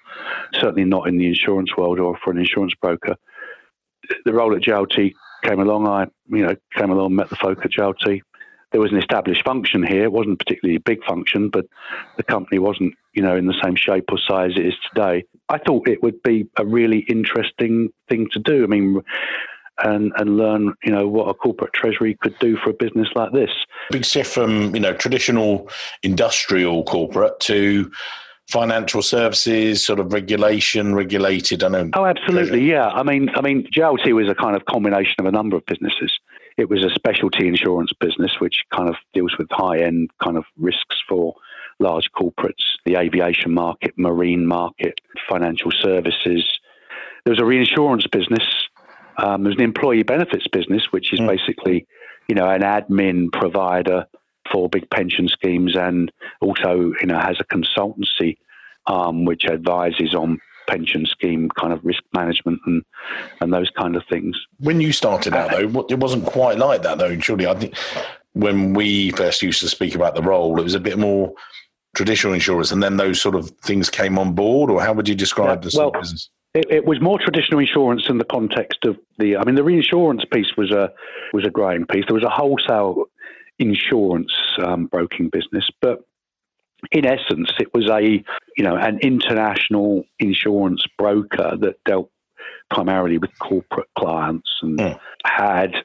Certainly 0.55 0.85
not 0.85 1.07
in 1.07 1.17
the 1.17 1.27
insurance 1.27 1.77
world 1.77 1.99
or 1.99 2.17
for 2.23 2.31
an 2.31 2.39
insurance 2.39 2.73
broker. 2.81 3.15
The 4.25 4.33
role 4.33 4.55
at 4.55 4.63
JLT 4.63 5.13
came 5.43 5.59
along. 5.59 5.87
I, 5.87 6.07
you 6.35 6.43
know, 6.43 6.55
came 6.75 6.89
along, 6.89 7.15
met 7.15 7.29
the 7.29 7.35
folk 7.35 7.63
at 7.63 7.71
JLT, 7.71 8.21
there 8.75 8.81
was 8.81 8.91
an 8.91 8.97
established 8.97 9.41
function 9.45 9.87
here. 9.87 10.03
It 10.03 10.11
wasn't 10.11 10.37
particularly 10.37 10.75
a 10.75 10.81
big 10.81 11.01
function, 11.05 11.47
but 11.47 11.65
the 12.17 12.23
company 12.23 12.59
wasn't, 12.59 12.93
you 13.13 13.23
know, 13.23 13.33
in 13.33 13.47
the 13.47 13.57
same 13.63 13.77
shape 13.77 14.03
or 14.11 14.17
size 14.17 14.51
it 14.57 14.65
is 14.65 14.73
today. 14.93 15.23
I 15.47 15.59
thought 15.59 15.87
it 15.87 16.03
would 16.03 16.21
be 16.23 16.49
a 16.57 16.65
really 16.65 17.05
interesting 17.07 17.87
thing 18.09 18.27
to 18.33 18.39
do. 18.39 18.65
I 18.65 18.67
mean, 18.67 19.01
and 19.81 20.11
and 20.17 20.35
learn, 20.35 20.73
you 20.83 20.91
know, 20.91 21.07
what 21.07 21.29
a 21.29 21.33
corporate 21.33 21.71
treasury 21.71 22.17
could 22.21 22.37
do 22.39 22.57
for 22.57 22.71
a 22.71 22.73
business 22.73 23.07
like 23.15 23.31
this. 23.31 23.49
Big 23.91 24.03
shift 24.03 24.33
from 24.33 24.75
you 24.75 24.81
know 24.81 24.91
traditional 24.91 25.69
industrial 26.03 26.83
corporate 26.83 27.39
to 27.41 27.89
financial 28.49 29.01
services, 29.01 29.85
sort 29.85 30.01
of 30.01 30.11
regulation, 30.11 30.93
regulated. 30.93 31.63
I 31.63 31.69
know. 31.69 31.89
Oh, 31.93 32.03
absolutely, 32.03 32.49
treasury. 32.49 32.69
yeah. 32.71 32.89
I 32.89 33.03
mean, 33.03 33.29
I 33.35 33.41
mean, 33.41 33.69
JLT 33.73 34.13
was 34.13 34.27
a 34.27 34.35
kind 34.35 34.57
of 34.57 34.65
combination 34.65 35.15
of 35.19 35.27
a 35.27 35.31
number 35.31 35.55
of 35.55 35.65
businesses. 35.65 36.11
It 36.57 36.69
was 36.69 36.83
a 36.83 36.89
specialty 36.89 37.47
insurance 37.47 37.91
business 37.99 38.39
which 38.39 38.63
kind 38.73 38.89
of 38.89 38.95
deals 39.13 39.37
with 39.37 39.47
high 39.51 39.79
end 39.79 40.09
kind 40.23 40.37
of 40.37 40.45
risks 40.57 41.01
for 41.07 41.35
large 41.79 42.09
corporates, 42.11 42.63
the 42.85 42.95
aviation 42.95 43.53
market, 43.53 43.93
marine 43.97 44.45
market, 44.45 44.99
financial 45.29 45.71
services. 45.71 46.59
There 47.25 47.31
was 47.31 47.41
a 47.41 47.45
reinsurance 47.45 48.07
business. 48.07 48.43
Um, 49.17 49.43
there's 49.43 49.55
an 49.55 49.61
employee 49.61 50.03
benefits 50.03 50.47
business, 50.47 50.91
which 50.91 51.11
is 51.11 51.19
mm. 51.19 51.27
basically, 51.27 51.87
you 52.29 52.35
know, 52.35 52.49
an 52.49 52.61
admin 52.61 53.31
provider 53.31 54.05
for 54.51 54.69
big 54.69 54.89
pension 54.89 55.27
schemes, 55.27 55.75
and 55.75 56.11
also, 56.39 56.93
you 57.01 57.07
know, 57.07 57.19
has 57.19 57.37
a 57.39 57.43
consultancy 57.45 58.37
um, 58.87 59.25
which 59.25 59.45
advises 59.45 60.13
on 60.13 60.39
pension 60.67 61.05
scheme 61.05 61.49
kind 61.59 61.73
of 61.73 61.83
risk 61.83 62.03
management 62.13 62.59
and 62.65 62.83
and 63.41 63.53
those 63.53 63.69
kind 63.71 63.95
of 63.95 64.03
things. 64.09 64.37
When 64.59 64.81
you 64.81 64.91
started 64.91 65.33
out, 65.33 65.51
though, 65.51 65.85
it 65.89 65.99
wasn't 65.99 66.25
quite 66.25 66.57
like 66.57 66.81
that, 66.83 66.97
though. 66.97 67.17
Surely, 67.19 67.47
I 67.47 67.53
think 67.55 67.75
when 68.33 68.73
we 68.73 69.11
first 69.11 69.41
used 69.41 69.61
to 69.61 69.69
speak 69.69 69.95
about 69.95 70.15
the 70.15 70.21
role, 70.21 70.59
it 70.59 70.63
was 70.63 70.75
a 70.75 70.79
bit 70.79 70.97
more 70.97 71.33
traditional 71.95 72.33
insurance, 72.33 72.71
and 72.71 72.83
then 72.83 72.97
those 72.97 73.21
sort 73.21 73.35
of 73.35 73.49
things 73.63 73.89
came 73.89 74.19
on 74.19 74.33
board. 74.33 74.69
Or 74.69 74.81
how 74.81 74.93
would 74.93 75.07
you 75.07 75.15
describe 75.15 75.63
yeah, 75.63 75.69
the 75.69 75.77
well, 75.77 75.91
business? 75.91 76.29
It, 76.53 76.67
it, 76.69 76.85
was 76.85 77.01
more 77.01 77.19
traditional 77.19 77.59
insurance 77.59 78.07
in 78.07 78.17
the 78.17 78.25
context 78.25 78.85
of 78.85 78.97
the. 79.17 79.37
I 79.37 79.43
mean, 79.43 79.55
the 79.55 79.63
reinsurance 79.63 80.23
piece 80.31 80.55
was 80.57 80.71
a 80.71 80.91
was 81.33 81.45
a 81.45 81.49
growing 81.49 81.85
piece. 81.85 82.05
There 82.07 82.15
was 82.15 82.23
a 82.23 82.29
wholesale 82.29 83.05
insurance 83.59 84.33
um, 84.63 84.87
broking 84.87 85.29
business, 85.29 85.67
but 85.81 86.01
in 86.91 87.05
essence, 87.05 87.51
it 87.59 87.73
was 87.73 87.89
a 87.89 88.23
you 88.57 88.63
know 88.63 88.75
an 88.75 88.99
international 88.99 90.03
insurance 90.19 90.85
broker 90.97 91.55
that 91.59 91.83
dealt 91.85 92.09
primarily 92.69 93.17
with 93.17 93.37
corporate 93.39 93.87
clients 93.97 94.49
and 94.61 94.79
mm. 94.79 94.99
had, 95.25 95.75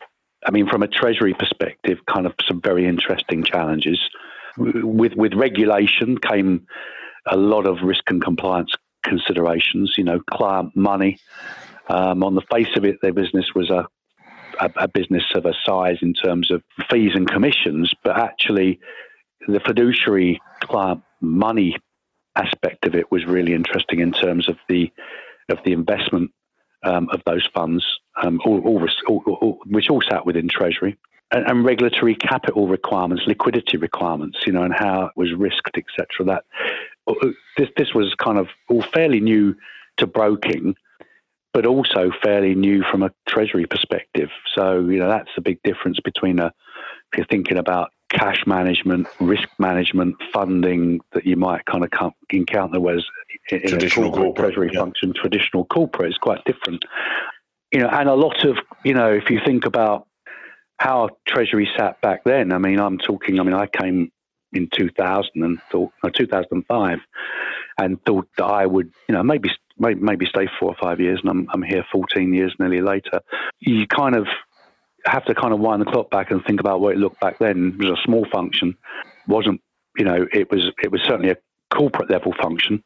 I 0.47 0.51
mean, 0.51 0.69
from 0.69 0.83
a 0.83 0.89
treasury 0.89 1.35
perspective, 1.35 1.99
kind 2.07 2.27
of 2.27 2.35
some 2.47 2.61
very 2.61 2.87
interesting 2.87 3.45
challenges. 3.45 4.01
With 4.57 5.15
with 5.15 5.35
regulation 5.35 6.19
came 6.19 6.67
a 7.27 7.37
lot 7.37 7.67
of 7.67 7.83
risk 7.83 8.05
and 8.09 8.23
compliance 8.23 8.75
considerations. 9.03 9.95
You 9.97 10.05
know, 10.05 10.21
client 10.31 10.77
money. 10.77 11.19
Um, 11.89 12.23
on 12.23 12.37
the 12.37 12.43
face 12.53 12.77
of 12.77 12.85
it, 12.85 12.99
their 13.03 13.13
business 13.13 13.47
was 13.53 13.69
a, 13.69 13.85
a, 14.61 14.71
a 14.77 14.89
business 14.89 15.25
of 15.35 15.45
a 15.45 15.55
size 15.67 15.99
in 16.03 16.15
terms 16.15 16.53
of 16.53 16.63
fees 16.89 17.13
and 17.15 17.29
commissions, 17.29 17.93
but 18.05 18.17
actually, 18.17 18.79
the 19.49 19.59
fiduciary 19.59 20.41
client 20.61 21.03
money 21.21 21.77
aspect 22.37 22.87
of 22.87 22.95
it 22.95 23.11
was 23.11 23.27
really 23.27 23.55
interesting 23.55 24.01
in 24.01 24.13
terms 24.13 24.49
of 24.49 24.57
the 24.69 24.91
of 25.49 25.59
the 25.65 25.73
investment 25.73 26.31
um, 26.85 27.09
of 27.13 27.21
those 27.27 27.47
funds, 27.53 27.85
um, 28.23 28.41
all, 28.45 28.61
all, 28.61 29.23
all, 29.27 29.59
which 29.67 29.91
all 29.91 30.01
sat 30.01 30.25
within 30.25 30.49
Treasury, 30.49 30.97
and, 31.31 31.45
and, 31.47 31.65
regulatory 31.65 32.15
capital 32.15 32.69
requirements, 32.69 33.25
liquidity 33.27 33.77
requirements, 33.77 34.39
you 34.47 34.53
know, 34.53 34.63
and 34.63 34.73
how 34.73 35.07
it 35.07 35.13
was 35.17 35.33
risked, 35.33 35.77
etc. 35.77 36.25
That 36.25 36.45
uh, 37.07 37.29
this 37.57 37.69
this 37.77 37.95
was 37.95 38.15
kind 38.15 38.39
of 38.39 38.49
all 38.69 38.83
fairly 38.83 39.21
new 39.21 39.55
to 39.99 40.07
broking, 40.07 40.75
but 41.53 41.67
also 41.67 42.11
fairly 42.23 42.55
new 42.55 42.83
from 42.91 43.03
a 43.03 43.11
Treasury 43.29 43.67
perspective. 43.67 44.31
So 44.55 44.81
you 44.81 44.99
know 44.99 45.09
that's 45.09 45.31
the 45.35 45.43
big 45.43 45.63
difference 45.63 46.01
between 46.01 46.39
a 46.39 46.53
if 47.13 47.19
you're 47.19 47.27
thinking 47.27 47.59
about 47.59 47.91
cash 48.11 48.43
management, 48.47 49.07
risk 49.21 49.49
management, 49.59 50.17
funding 50.33 51.01
that 51.13 51.25
you 51.25 51.37
might 51.37 51.65
kind 51.65 51.85
of 51.85 52.13
encounter 52.31 52.81
whereas 52.81 53.05
in 53.51 53.61
traditional 53.61 54.09
a 54.09 54.11
corporate, 54.11 54.25
corporate 54.27 54.55
treasury 54.55 54.71
yeah. 54.73 54.81
function, 54.81 55.13
traditional 55.15 55.65
corporate 55.65 56.11
is 56.11 56.19
quite 56.19 56.45
different. 56.45 56.85
You 57.73 57.81
know, 57.81 57.89
and 57.89 58.09
a 58.09 58.15
lot 58.15 58.45
of 58.45 58.59
you 58.85 58.95
know, 58.95 59.13
if 59.13 59.31
you 59.31 59.41
think 59.45 59.65
about 59.65 60.07
how 60.79 61.11
treasury 61.27 61.69
sat 61.77 62.01
back 62.01 62.25
then, 62.25 62.53
I 62.53 62.59
mean, 62.59 62.81
I'm 62.81 62.99
talking. 62.99 63.39
I 63.39 63.43
mean, 63.43 63.55
I 63.55 63.67
came 63.67 64.11
in 64.53 64.69
2000 64.73 65.31
and 65.37 65.61
thought, 65.71 65.93
or 66.03 66.11
2005, 66.11 66.99
and 67.79 68.05
thought 68.05 68.29
that 68.37 68.45
I 68.45 68.67
would, 68.67 68.91
you 69.09 69.15
know, 69.15 69.23
maybe 69.23 69.51
maybe 69.79 70.27
stay 70.27 70.49
four 70.59 70.71
or 70.71 70.77
five 70.81 71.01
years, 71.01 71.21
and 71.23 71.31
I'm 71.31 71.49
I'm 71.53 71.63
here 71.63 71.85
14 71.93 72.35
years 72.35 72.55
nearly 72.59 72.81
later. 72.81 73.21
You 73.61 73.87
kind 73.87 74.17
of 74.17 74.27
have 75.07 75.25
to 75.27 75.35
kind 75.35 75.53
of 75.53 75.61
wind 75.61 75.81
the 75.81 75.87
clock 75.87 76.11
back 76.11 76.31
and 76.31 76.45
think 76.45 76.61
about 76.61 76.81
what 76.81 76.95
it 76.95 76.99
looked 76.99 77.21
back 77.21 77.39
then. 77.39 77.77
It 77.79 77.85
was 77.85 77.99
a 77.99 78.03
small 78.05 78.27
function, 78.33 78.77
wasn't 79.27 79.61
you 79.97 80.05
know 80.05 80.27
it 80.33 80.51
was 80.51 80.71
it 80.83 80.91
was 80.91 81.01
certainly 81.03 81.31
a 81.31 81.37
corporate 81.75 82.11
level 82.11 82.35
function, 82.41 82.83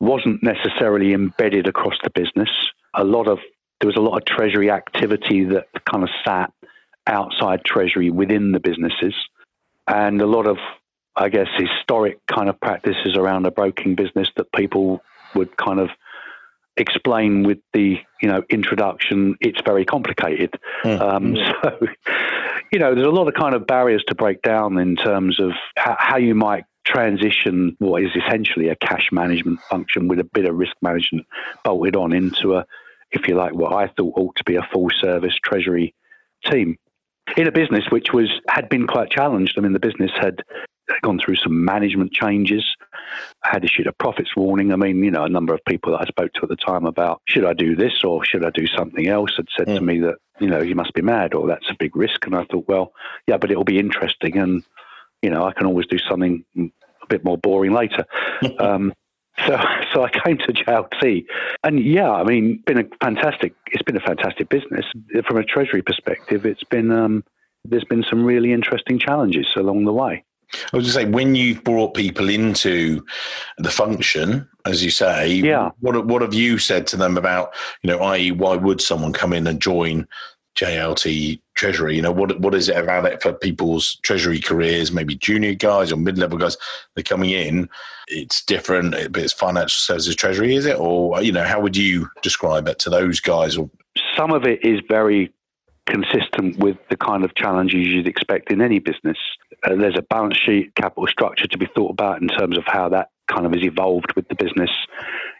wasn't 0.00 0.42
necessarily 0.42 1.12
embedded 1.12 1.66
across 1.66 1.94
the 2.02 2.10
business. 2.10 2.50
A 2.94 3.04
lot 3.04 3.28
of 3.28 3.38
there 3.80 3.86
was 3.86 3.96
a 3.96 4.00
lot 4.00 4.16
of 4.16 4.24
treasury 4.24 4.70
activity 4.70 5.44
that 5.44 5.66
kind 5.90 6.02
of 6.02 6.10
sat 6.24 6.52
outside 7.06 7.64
treasury 7.64 8.10
within 8.10 8.52
the 8.52 8.60
businesses, 8.60 9.14
and 9.86 10.20
a 10.20 10.26
lot 10.26 10.46
of 10.46 10.58
I 11.16 11.28
guess 11.28 11.48
historic 11.56 12.24
kind 12.26 12.48
of 12.48 12.60
practices 12.60 13.16
around 13.16 13.46
a 13.46 13.50
broking 13.50 13.94
business 13.94 14.28
that 14.36 14.52
people 14.52 15.02
would 15.34 15.56
kind 15.56 15.80
of 15.80 15.90
explain 16.80 17.42
with 17.42 17.58
the 17.72 17.98
you 18.20 18.28
know 18.28 18.42
introduction 18.50 19.36
it's 19.40 19.60
very 19.64 19.84
complicated. 19.84 20.54
Mm. 20.82 21.00
um, 21.00 21.36
so 21.62 21.78
you 22.72 22.78
know 22.78 22.94
there's 22.94 23.06
a 23.06 23.10
lot 23.10 23.28
of 23.28 23.34
kind 23.34 23.54
of 23.54 23.66
barriers 23.66 24.02
to 24.08 24.14
break 24.14 24.42
down 24.42 24.78
in 24.78 24.96
terms 24.96 25.38
of 25.38 25.52
how, 25.76 25.96
how 25.98 26.16
you 26.16 26.34
might 26.34 26.64
transition 26.84 27.76
what 27.78 28.02
is 28.02 28.10
essentially 28.16 28.68
a 28.68 28.76
cash 28.76 29.10
management 29.12 29.60
function 29.70 30.08
with 30.08 30.18
a 30.18 30.24
bit 30.24 30.46
of 30.46 30.56
risk 30.56 30.74
management 30.82 31.26
bolted 31.62 31.94
on 31.94 32.12
into 32.12 32.56
a 32.56 32.64
if 33.12 33.28
you 33.28 33.34
like 33.34 33.54
what 33.54 33.72
i 33.72 33.86
thought 33.86 34.14
ought 34.16 34.34
to 34.34 34.42
be 34.44 34.56
a 34.56 34.66
full 34.72 34.88
service 34.98 35.34
treasury 35.44 35.94
team 36.46 36.76
in 37.36 37.46
a 37.46 37.52
business 37.52 37.84
which 37.90 38.12
was 38.12 38.30
had 38.48 38.68
been 38.68 38.86
quite 38.86 39.10
challenged. 39.10 39.54
I 39.56 39.60
mean 39.60 39.72
the 39.72 39.78
business 39.78 40.10
had 40.18 40.42
gone 41.02 41.18
through 41.18 41.36
some 41.36 41.64
management 41.64 42.12
changes, 42.12 42.64
had 43.42 43.64
issued 43.64 43.86
a 43.86 43.92
profits 43.92 44.36
warning. 44.36 44.72
I 44.72 44.76
mean, 44.76 45.02
you 45.02 45.10
know, 45.10 45.24
a 45.24 45.28
number 45.28 45.54
of 45.54 45.64
people 45.66 45.92
that 45.92 46.02
I 46.02 46.06
spoke 46.06 46.32
to 46.34 46.42
at 46.42 46.48
the 46.48 46.56
time 46.56 46.86
about 46.86 47.22
should 47.26 47.44
I 47.44 47.52
do 47.52 47.76
this 47.76 48.04
or 48.04 48.24
should 48.24 48.44
I 48.44 48.50
do 48.50 48.66
something 48.66 49.06
else 49.06 49.32
had 49.36 49.48
said 49.56 49.68
mm. 49.68 49.76
to 49.76 49.80
me 49.80 50.00
that, 50.00 50.16
you 50.40 50.48
know, 50.48 50.60
you 50.60 50.74
must 50.74 50.94
be 50.94 51.02
mad 51.02 51.34
or 51.34 51.46
that's 51.46 51.70
a 51.70 51.76
big 51.78 51.96
risk. 51.96 52.26
And 52.26 52.34
I 52.34 52.44
thought, 52.44 52.66
well, 52.68 52.92
yeah, 53.26 53.36
but 53.36 53.50
it'll 53.50 53.64
be 53.64 53.78
interesting. 53.78 54.36
And, 54.38 54.62
you 55.22 55.30
know, 55.30 55.44
I 55.44 55.52
can 55.52 55.66
always 55.66 55.86
do 55.86 55.98
something 55.98 56.44
a 56.56 57.06
bit 57.08 57.24
more 57.24 57.38
boring 57.38 57.72
later. 57.72 58.04
um, 58.58 58.92
so, 59.46 59.58
so 59.94 60.02
I 60.04 60.10
came 60.10 60.38
to 60.38 60.52
JLT, 60.52 61.24
and 61.64 61.82
yeah, 61.82 62.10
I 62.10 62.24
mean, 62.24 62.62
been 62.66 62.78
a 62.78 62.84
fantastic. 63.00 63.54
It's 63.68 63.82
been 63.82 63.96
a 63.96 64.00
fantastic 64.00 64.48
business 64.50 64.84
from 65.26 65.38
a 65.38 65.44
treasury 65.44 65.80
perspective. 65.82 66.44
It's 66.44 66.64
been 66.64 66.90
um, 66.90 67.24
there's 67.64 67.84
been 67.84 68.02
some 68.02 68.24
really 68.24 68.52
interesting 68.52 68.98
challenges 68.98 69.46
along 69.56 69.84
the 69.84 69.92
way. 69.92 70.24
I 70.72 70.76
was 70.76 70.86
to 70.86 70.92
say, 70.92 71.04
when 71.04 71.34
you've 71.34 71.64
brought 71.64 71.94
people 71.94 72.28
into 72.28 73.04
the 73.58 73.70
function, 73.70 74.48
as 74.64 74.84
you 74.84 74.90
say, 74.90 75.34
yeah. 75.34 75.70
what 75.80 76.06
what 76.06 76.22
have 76.22 76.34
you 76.34 76.58
said 76.58 76.86
to 76.88 76.96
them 76.96 77.16
about, 77.16 77.54
you 77.82 77.90
know, 77.90 78.00
i.e., 78.00 78.30
why 78.30 78.56
would 78.56 78.80
someone 78.80 79.12
come 79.12 79.32
in 79.32 79.46
and 79.46 79.60
join 79.60 80.06
JLT 80.56 81.40
Treasury? 81.54 81.96
You 81.96 82.02
know, 82.02 82.12
what 82.12 82.38
what 82.40 82.54
is 82.54 82.68
it 82.68 82.76
about 82.76 83.06
it 83.06 83.22
for 83.22 83.32
people's 83.32 83.96
treasury 84.02 84.40
careers? 84.40 84.92
Maybe 84.92 85.14
junior 85.14 85.54
guys 85.54 85.92
or 85.92 85.96
mid 85.96 86.18
level 86.18 86.38
guys, 86.38 86.56
they're 86.94 87.04
coming 87.04 87.30
in. 87.30 87.68
It's 88.08 88.44
different, 88.44 88.90
but 88.90 89.22
it's 89.22 89.32
financial 89.32 89.78
services 89.78 90.16
treasury, 90.16 90.56
is 90.56 90.66
it? 90.66 90.78
Or 90.78 91.22
you 91.22 91.32
know, 91.32 91.44
how 91.44 91.60
would 91.60 91.76
you 91.76 92.08
describe 92.22 92.68
it 92.68 92.78
to 92.80 92.90
those 92.90 93.20
guys? 93.20 93.56
Or 93.56 93.70
some 94.16 94.32
of 94.32 94.44
it 94.44 94.64
is 94.64 94.80
very 94.88 95.32
consistent 95.86 96.58
with 96.58 96.76
the 96.88 96.96
kind 96.96 97.24
of 97.24 97.34
challenges 97.34 97.86
you'd 97.86 98.06
expect 98.06 98.50
in 98.50 98.60
any 98.60 98.78
business. 98.78 99.18
Uh, 99.64 99.76
there's 99.76 99.96
a 99.96 100.02
balance 100.02 100.38
sheet, 100.38 100.74
capital 100.74 101.06
structure 101.06 101.46
to 101.46 101.58
be 101.58 101.66
thought 101.66 101.90
about 101.90 102.20
in 102.20 102.28
terms 102.28 102.56
of 102.56 102.64
how 102.66 102.88
that 102.88 103.08
kind 103.28 103.46
of 103.46 103.52
has 103.52 103.62
evolved 103.62 104.12
with 104.16 104.28
the 104.28 104.34
business. 104.34 104.70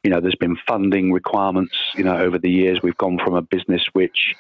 You 0.05 0.11
know, 0.11 0.21
there's 0.21 0.35
been 0.35 0.57
funding 0.67 1.13
requirements. 1.13 1.75
You 1.97 2.05
know, 2.05 2.17
over 2.17 2.39
the 2.39 2.51
years, 2.51 2.81
we've 2.83 2.97
gone 2.97 3.19
from 3.23 3.35
a 3.35 3.43
business 3.43 3.85
which 3.93 4.35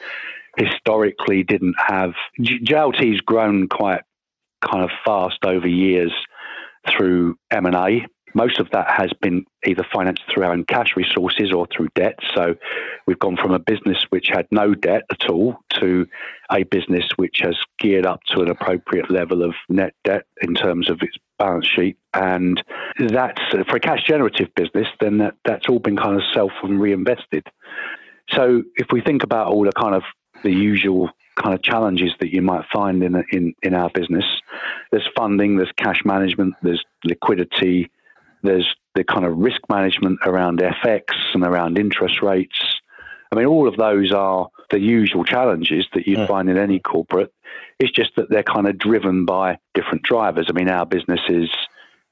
historically 0.56 1.42
didn't 1.42 1.76
have. 1.78 2.12
JLT's 2.40 3.20
grown 3.20 3.68
quite 3.68 4.02
kind 4.62 4.84
of 4.84 4.90
fast 5.04 5.44
over 5.44 5.66
years 5.66 6.12
through 6.88 7.36
M 7.50 7.66
and 7.66 7.74
A 7.74 8.06
most 8.34 8.58
of 8.58 8.70
that 8.70 8.90
has 8.90 9.12
been 9.20 9.44
either 9.66 9.86
financed 9.92 10.22
through 10.32 10.44
our 10.44 10.52
own 10.52 10.64
cash 10.64 10.96
resources 10.96 11.52
or 11.52 11.66
through 11.66 11.88
debt. 11.94 12.18
So 12.34 12.54
we've 13.06 13.18
gone 13.18 13.36
from 13.36 13.52
a 13.52 13.58
business 13.58 14.04
which 14.10 14.28
had 14.28 14.46
no 14.50 14.74
debt 14.74 15.02
at 15.10 15.28
all 15.28 15.58
to 15.80 16.06
a 16.50 16.62
business 16.64 17.04
which 17.16 17.40
has 17.42 17.56
geared 17.78 18.06
up 18.06 18.22
to 18.28 18.40
an 18.40 18.50
appropriate 18.50 19.10
level 19.10 19.42
of 19.42 19.54
net 19.68 19.94
debt 20.04 20.26
in 20.42 20.54
terms 20.54 20.88
of 20.90 21.02
its 21.02 21.16
balance 21.38 21.66
sheet. 21.66 21.96
And 22.14 22.62
that's 22.98 23.40
for 23.50 23.76
a 23.76 23.80
cash 23.80 24.04
generative 24.04 24.54
business, 24.54 24.88
then 25.00 25.18
that, 25.18 25.34
that's 25.44 25.68
all 25.68 25.78
been 25.78 25.96
kind 25.96 26.16
of 26.16 26.22
self 26.32 26.52
and 26.62 26.80
reinvested. 26.80 27.46
So 28.30 28.62
if 28.76 28.88
we 28.92 29.00
think 29.00 29.22
about 29.22 29.48
all 29.48 29.64
the 29.64 29.72
kind 29.72 29.94
of 29.94 30.02
the 30.42 30.50
usual 30.50 31.10
kind 31.36 31.54
of 31.54 31.62
challenges 31.62 32.12
that 32.20 32.32
you 32.32 32.42
might 32.42 32.64
find 32.72 33.02
in 33.02 33.22
in 33.32 33.54
in 33.62 33.74
our 33.74 33.90
business. 33.90 34.24
There's 34.90 35.08
funding, 35.16 35.56
there's 35.56 35.72
cash 35.76 36.02
management, 36.04 36.54
there's 36.62 36.84
liquidity, 37.04 37.90
there's 38.42 38.74
the 38.94 39.04
kind 39.04 39.24
of 39.24 39.36
risk 39.36 39.60
management 39.68 40.20
around 40.24 40.58
FX 40.58 41.04
and 41.34 41.44
around 41.44 41.78
interest 41.78 42.22
rates. 42.22 42.60
I 43.32 43.36
mean, 43.36 43.46
all 43.46 43.68
of 43.68 43.76
those 43.76 44.12
are 44.12 44.48
the 44.70 44.80
usual 44.80 45.24
challenges 45.24 45.86
that 45.94 46.06
you'd 46.06 46.18
yeah. 46.18 46.26
find 46.26 46.48
in 46.48 46.58
any 46.58 46.80
corporate. 46.80 47.32
It's 47.78 47.92
just 47.92 48.10
that 48.16 48.30
they're 48.30 48.42
kind 48.42 48.66
of 48.66 48.78
driven 48.78 49.24
by 49.24 49.58
different 49.74 50.02
drivers. 50.02 50.46
I 50.48 50.52
mean, 50.52 50.68
our 50.68 50.84
business 50.84 51.20
is 51.28 51.48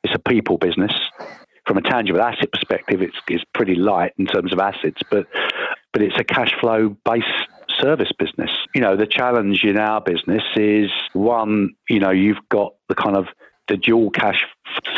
it's 0.05 0.15
a 0.15 0.19
people 0.19 0.59
business. 0.59 0.93
From 1.67 1.77
a 1.77 1.83
tangible 1.83 2.23
asset 2.23 2.51
perspective, 2.51 3.03
it's, 3.03 3.17
it's 3.29 3.45
pretty 3.53 3.75
light 3.75 4.13
in 4.17 4.27
terms 4.27 4.53
of 4.53 4.59
assets, 4.59 5.03
but 5.11 5.27
but 5.93 6.03
it's 6.03 6.19
a 6.19 6.25
cash 6.25 6.53
flow 6.61 6.97
based 7.05 7.27
service 7.79 8.11
business. 8.19 8.51
You 8.75 8.81
know, 8.81 8.97
the 8.97 9.07
challenge 9.07 9.65
in 9.65 9.79
our 9.79 10.01
business 10.01 10.43
is 10.57 10.91
one, 11.13 11.75
you 11.89 12.01
know, 12.01 12.11
you've 12.11 12.49
got 12.49 12.75
the 12.89 12.95
kind 12.95 13.17
of 13.17 13.27
the 13.69 13.77
dual 13.77 14.11
cash 14.11 14.45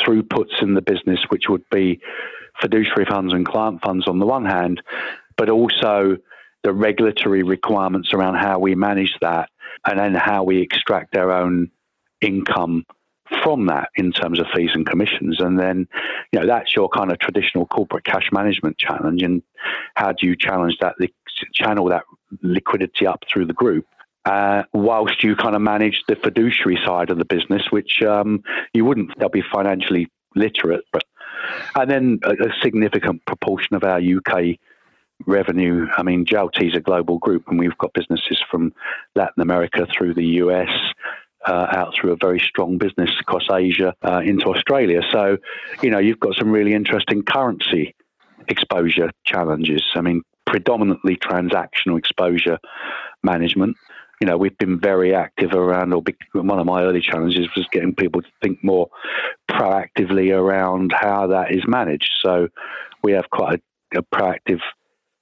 throughputs 0.01 0.63
in 0.63 0.75
the 0.75 0.83
business, 0.83 1.21
which 1.29 1.49
would 1.49 1.65
be 1.71 2.01
fiduciary 2.61 3.07
funds 3.07 3.33
and 3.33 3.47
client 3.47 3.81
funds 3.83 4.07
on 4.07 4.19
the 4.19 4.27
one 4.27 4.45
hand, 4.45 4.83
but 5.37 5.49
also 5.49 6.17
the 6.63 6.73
regulatory 6.73 7.43
requirements 7.43 8.13
around 8.13 8.37
how 8.37 8.59
we 8.59 8.75
manage 8.75 9.17
that 9.21 9.49
and 9.87 9.99
then 9.99 10.15
how 10.15 10.43
we 10.45 10.61
extract 10.61 11.17
our 11.17 11.33
own 11.33 11.71
income 12.21 12.85
from 13.43 13.67
that 13.67 13.89
in 13.95 14.13
terms 14.13 14.41
of 14.41 14.47
fees 14.55 14.71
and 14.75 14.87
commissions. 14.87 15.41
And 15.41 15.59
then, 15.59 15.89
you 16.33 16.41
know, 16.41 16.47
that's 16.47 16.75
your 16.75 16.89
kind 16.89 17.11
of 17.11 17.19
traditional 17.19 17.67
corporate 17.67 18.05
cash 18.05 18.29
management 18.33 18.77
challenge. 18.77 19.23
And 19.23 19.43
how 19.95 20.13
do 20.13 20.27
you 20.27 20.37
challenge 20.37 20.79
that, 20.81 20.97
channel 21.55 21.89
that 21.89 22.03
liquidity 22.43 23.07
up 23.07 23.25
through 23.33 23.47
the 23.47 23.53
group? 23.53 23.87
Uh, 24.25 24.63
whilst 24.73 25.23
you 25.23 25.37
kind 25.37 25.57
of 25.57 25.63
manage 25.63 26.03
the 26.09 26.17
fiduciary 26.17 26.79
side 26.85 27.11
of 27.11 27.19
the 27.19 27.25
business, 27.25 27.63
which 27.71 28.03
um, 28.03 28.43
you 28.75 28.85
wouldn't. 28.85 29.19
They'll 29.19 29.29
be 29.29 29.43
financially 29.53 30.09
literate, 30.35 30.85
but 30.93 31.05
and 31.75 31.91
then 31.91 32.21
a, 32.25 32.33
a, 32.33 32.53
significant 32.63 33.25
proportion 33.25 33.75
of 33.75 33.83
our 33.83 33.99
UK 33.99 34.59
revenue. 35.27 35.87
I 35.97 36.03
mean, 36.03 36.27
JLT 36.27 36.69
is 36.69 36.75
a 36.77 36.81
global 36.81 37.19
group, 37.19 37.45
and 37.49 37.59
we've 37.59 37.77
got 37.79 37.93
businesses 37.95 38.43
from 38.51 38.75
Latin 39.15 39.43
America 39.43 39.87
through 39.97 40.15
the 40.15 40.27
US. 40.45 40.71
Uh, 41.47 41.67
out 41.73 41.95
through 41.95 42.13
a 42.13 42.17
very 42.17 42.39
strong 42.39 42.77
business 42.77 43.11
across 43.19 43.47
Asia 43.51 43.95
uh, 44.05 44.21
into 44.23 44.45
Australia. 44.49 45.01
So, 45.11 45.39
you 45.81 45.89
know, 45.89 45.99
you've 45.99 46.21
got 46.21 46.35
some 46.35 46.51
really 46.51 46.75
interesting 46.75 47.23
currency 47.23 47.95
exposure 48.49 49.11
challenges. 49.25 49.83
I 49.95 50.03
mean, 50.03 50.23
predominantly 50.45 51.17
transactional 51.17 51.99
exposure 51.99 52.59
management. 53.23 53.77
You 54.21 54.27
know, 54.27 54.37
we've 54.37 54.57
been 54.59 54.79
very 54.79 55.15
active 55.15 55.53
around, 55.53 55.93
or 55.95 56.03
one 56.33 56.59
of 56.59 56.67
my 56.67 56.83
early 56.83 57.01
challenges 57.01 57.49
was 57.57 57.67
getting 57.73 57.95
people 57.95 58.21
to 58.21 58.29
think 58.43 58.63
more 58.63 58.89
proactively 59.51 60.37
around 60.37 60.93
how 60.93 61.29
that 61.29 61.53
is 61.53 61.63
managed. 61.67 62.11
So 62.23 62.49
we 63.03 63.13
have 63.13 63.31
quite 63.31 63.63
a, 63.95 63.99
a 63.99 64.03
proactive 64.03 64.61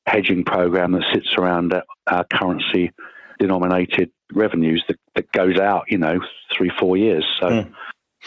hedging 0.06 0.44
program 0.44 0.92
that 0.92 1.04
sits 1.12 1.34
around 1.38 1.74
our 2.08 2.24
currency 2.24 2.90
denominated 3.38 4.10
revenues 4.32 4.84
that, 4.88 4.96
that 5.14 5.30
goes 5.32 5.58
out, 5.58 5.84
you 5.88 5.98
know, 5.98 6.20
three, 6.56 6.70
four 6.78 6.96
years. 6.96 7.24
So, 7.40 7.48
mm. 7.48 7.72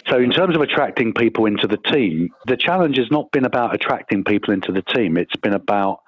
so 0.08 0.18
in 0.18 0.30
terms 0.30 0.56
of 0.56 0.62
attracting 0.62 1.12
people 1.12 1.46
into 1.46 1.66
the 1.66 1.76
team, 1.76 2.30
the 2.46 2.56
challenge 2.56 2.96
has 2.96 3.10
not 3.10 3.30
been 3.30 3.44
about 3.44 3.74
attracting 3.74 4.24
people 4.24 4.54
into 4.54 4.72
the 4.72 4.82
team. 4.82 5.16
It's 5.16 5.36
been 5.36 5.54
about 5.54 6.00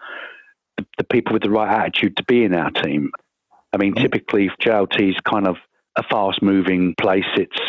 the, 0.77 0.87
the 0.99 1.05
people 1.05 1.33
with 1.33 1.43
the 1.43 1.51
right 1.51 1.71
attitude 1.71 2.17
to 2.17 2.25
be 2.25 2.45
in 2.45 2.55
our 2.55 2.71
team. 2.71 3.11
I 3.75 3.77
mean, 3.77 3.95
mm. 3.95 4.01
typically 4.01 4.51
JLT 4.63 5.11
is 5.11 5.17
kind 5.25 5.49
of 5.49 5.57
a 5.97 6.03
fast 6.05 6.43
moving 6.43 6.95
place. 7.01 7.25
It's 7.37 7.61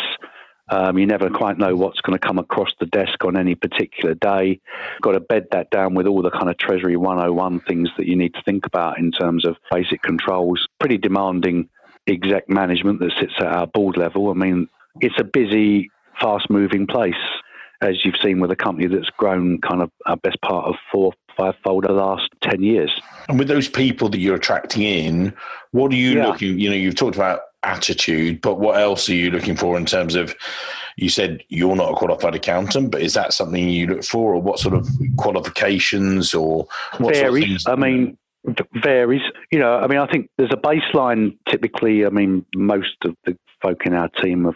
um, 0.68 0.98
you 0.98 1.06
never 1.06 1.30
quite 1.30 1.58
know 1.58 1.76
what's 1.76 2.00
going 2.00 2.18
to 2.18 2.26
come 2.26 2.38
across 2.38 2.70
the 2.80 2.86
desk 2.86 3.24
on 3.24 3.36
any 3.36 3.54
particular 3.54 4.14
day. 4.14 4.60
Got 5.00 5.12
to 5.12 5.20
bed 5.20 5.46
that 5.52 5.70
down 5.70 5.94
with 5.94 6.06
all 6.06 6.22
the 6.22 6.30
kind 6.30 6.48
of 6.48 6.58
Treasury 6.58 6.96
101 6.96 7.60
things 7.60 7.88
that 7.96 8.06
you 8.06 8.16
need 8.16 8.34
to 8.34 8.42
think 8.42 8.66
about 8.66 8.98
in 8.98 9.12
terms 9.12 9.44
of 9.44 9.56
basic 9.70 10.02
controls. 10.02 10.66
Pretty 10.80 10.98
demanding 10.98 11.68
exec 12.08 12.48
management 12.48 13.00
that 13.00 13.12
sits 13.18 13.34
at 13.38 13.46
our 13.46 13.66
board 13.66 13.96
level. 13.96 14.30
I 14.30 14.34
mean, 14.34 14.68
it's 15.00 15.20
a 15.20 15.24
busy, 15.24 15.90
fast 16.20 16.50
moving 16.50 16.86
place, 16.86 17.14
as 17.80 18.04
you've 18.04 18.16
seen 18.22 18.40
with 18.40 18.50
a 18.50 18.56
company 18.56 18.88
that's 18.88 19.10
grown 19.10 19.60
kind 19.60 19.82
of 19.82 19.90
a 20.06 20.16
best 20.16 20.40
part 20.40 20.66
of 20.66 20.74
four, 20.90 21.12
five 21.36 21.54
fold 21.62 21.84
the 21.84 21.92
last 21.92 22.28
10 22.42 22.62
years. 22.62 22.92
And 23.28 23.38
with 23.38 23.48
those 23.48 23.68
people 23.68 24.08
that 24.10 24.18
you're 24.18 24.36
attracting 24.36 24.82
in, 24.82 25.34
what 25.72 25.92
are 25.92 25.96
you 25.96 26.18
yeah. 26.18 26.28
looking, 26.28 26.58
you 26.58 26.70
know, 26.70 26.76
you've 26.76 26.96
talked 26.96 27.16
about 27.16 27.40
attitude, 27.62 28.40
but 28.40 28.58
what 28.58 28.80
else 28.80 29.08
are 29.08 29.14
you 29.14 29.30
looking 29.30 29.56
for 29.56 29.76
in 29.76 29.84
terms 29.84 30.14
of? 30.14 30.34
You 30.98 31.10
said 31.10 31.44
you're 31.48 31.76
not 31.76 31.92
a 31.92 31.94
qualified 31.94 32.34
accountant, 32.34 32.90
but 32.90 33.02
is 33.02 33.12
that 33.12 33.34
something 33.34 33.68
you 33.68 33.86
look 33.86 34.02
for, 34.02 34.32
or 34.32 34.40
what 34.40 34.58
sort 34.58 34.74
of 34.74 34.88
qualifications 35.18 36.32
or 36.32 36.66
what 36.96 37.14
varies? 37.14 37.64
Sort 37.64 37.74
of 37.74 37.84
I 37.84 37.86
mean, 37.86 38.18
varies. 38.82 39.20
You 39.52 39.58
know, 39.58 39.76
I 39.76 39.88
mean, 39.88 39.98
I 39.98 40.06
think 40.06 40.30
there's 40.38 40.52
a 40.52 40.56
baseline. 40.56 41.36
Typically, 41.50 42.06
I 42.06 42.08
mean, 42.08 42.46
most 42.54 42.96
of 43.04 43.14
the 43.26 43.36
folk 43.60 43.84
in 43.84 43.92
our 43.92 44.08
team 44.08 44.46
have 44.46 44.54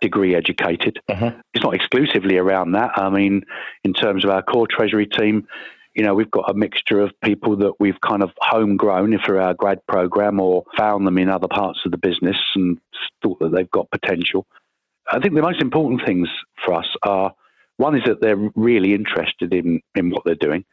degree 0.00 0.34
educated. 0.34 1.00
Uh-huh. 1.08 1.32
It's 1.54 1.64
not 1.64 1.74
exclusively 1.74 2.36
around 2.36 2.72
that. 2.72 2.92
I 2.96 3.10
mean, 3.10 3.42
in 3.84 3.92
terms 3.92 4.24
of 4.24 4.30
our 4.30 4.42
core 4.42 4.66
treasury 4.66 5.06
team, 5.06 5.46
you 5.94 6.02
know, 6.02 6.14
we've 6.14 6.30
got 6.30 6.50
a 6.50 6.54
mixture 6.54 7.00
of 7.00 7.12
people 7.22 7.56
that 7.56 7.74
we've 7.78 8.00
kind 8.00 8.22
of 8.22 8.30
homegrown 8.38 9.18
for 9.24 9.40
our 9.40 9.54
grad 9.54 9.86
program 9.86 10.40
or 10.40 10.64
found 10.76 11.06
them 11.06 11.18
in 11.18 11.28
other 11.28 11.48
parts 11.48 11.80
of 11.84 11.92
the 11.92 11.98
business 11.98 12.36
and 12.56 12.78
thought 13.22 13.38
that 13.38 13.52
they've 13.52 13.70
got 13.70 13.90
potential. 13.90 14.46
I 15.10 15.20
think 15.20 15.34
the 15.34 15.42
most 15.42 15.60
important 15.60 16.02
things 16.04 16.28
for 16.64 16.74
us 16.74 16.88
are 17.02 17.34
one 17.76 17.96
is 17.96 18.04
that 18.06 18.20
they're 18.20 18.50
really 18.54 18.94
interested 18.94 19.52
in, 19.52 19.82
in 19.94 20.10
what 20.10 20.24
they're 20.24 20.34
doing. 20.34 20.64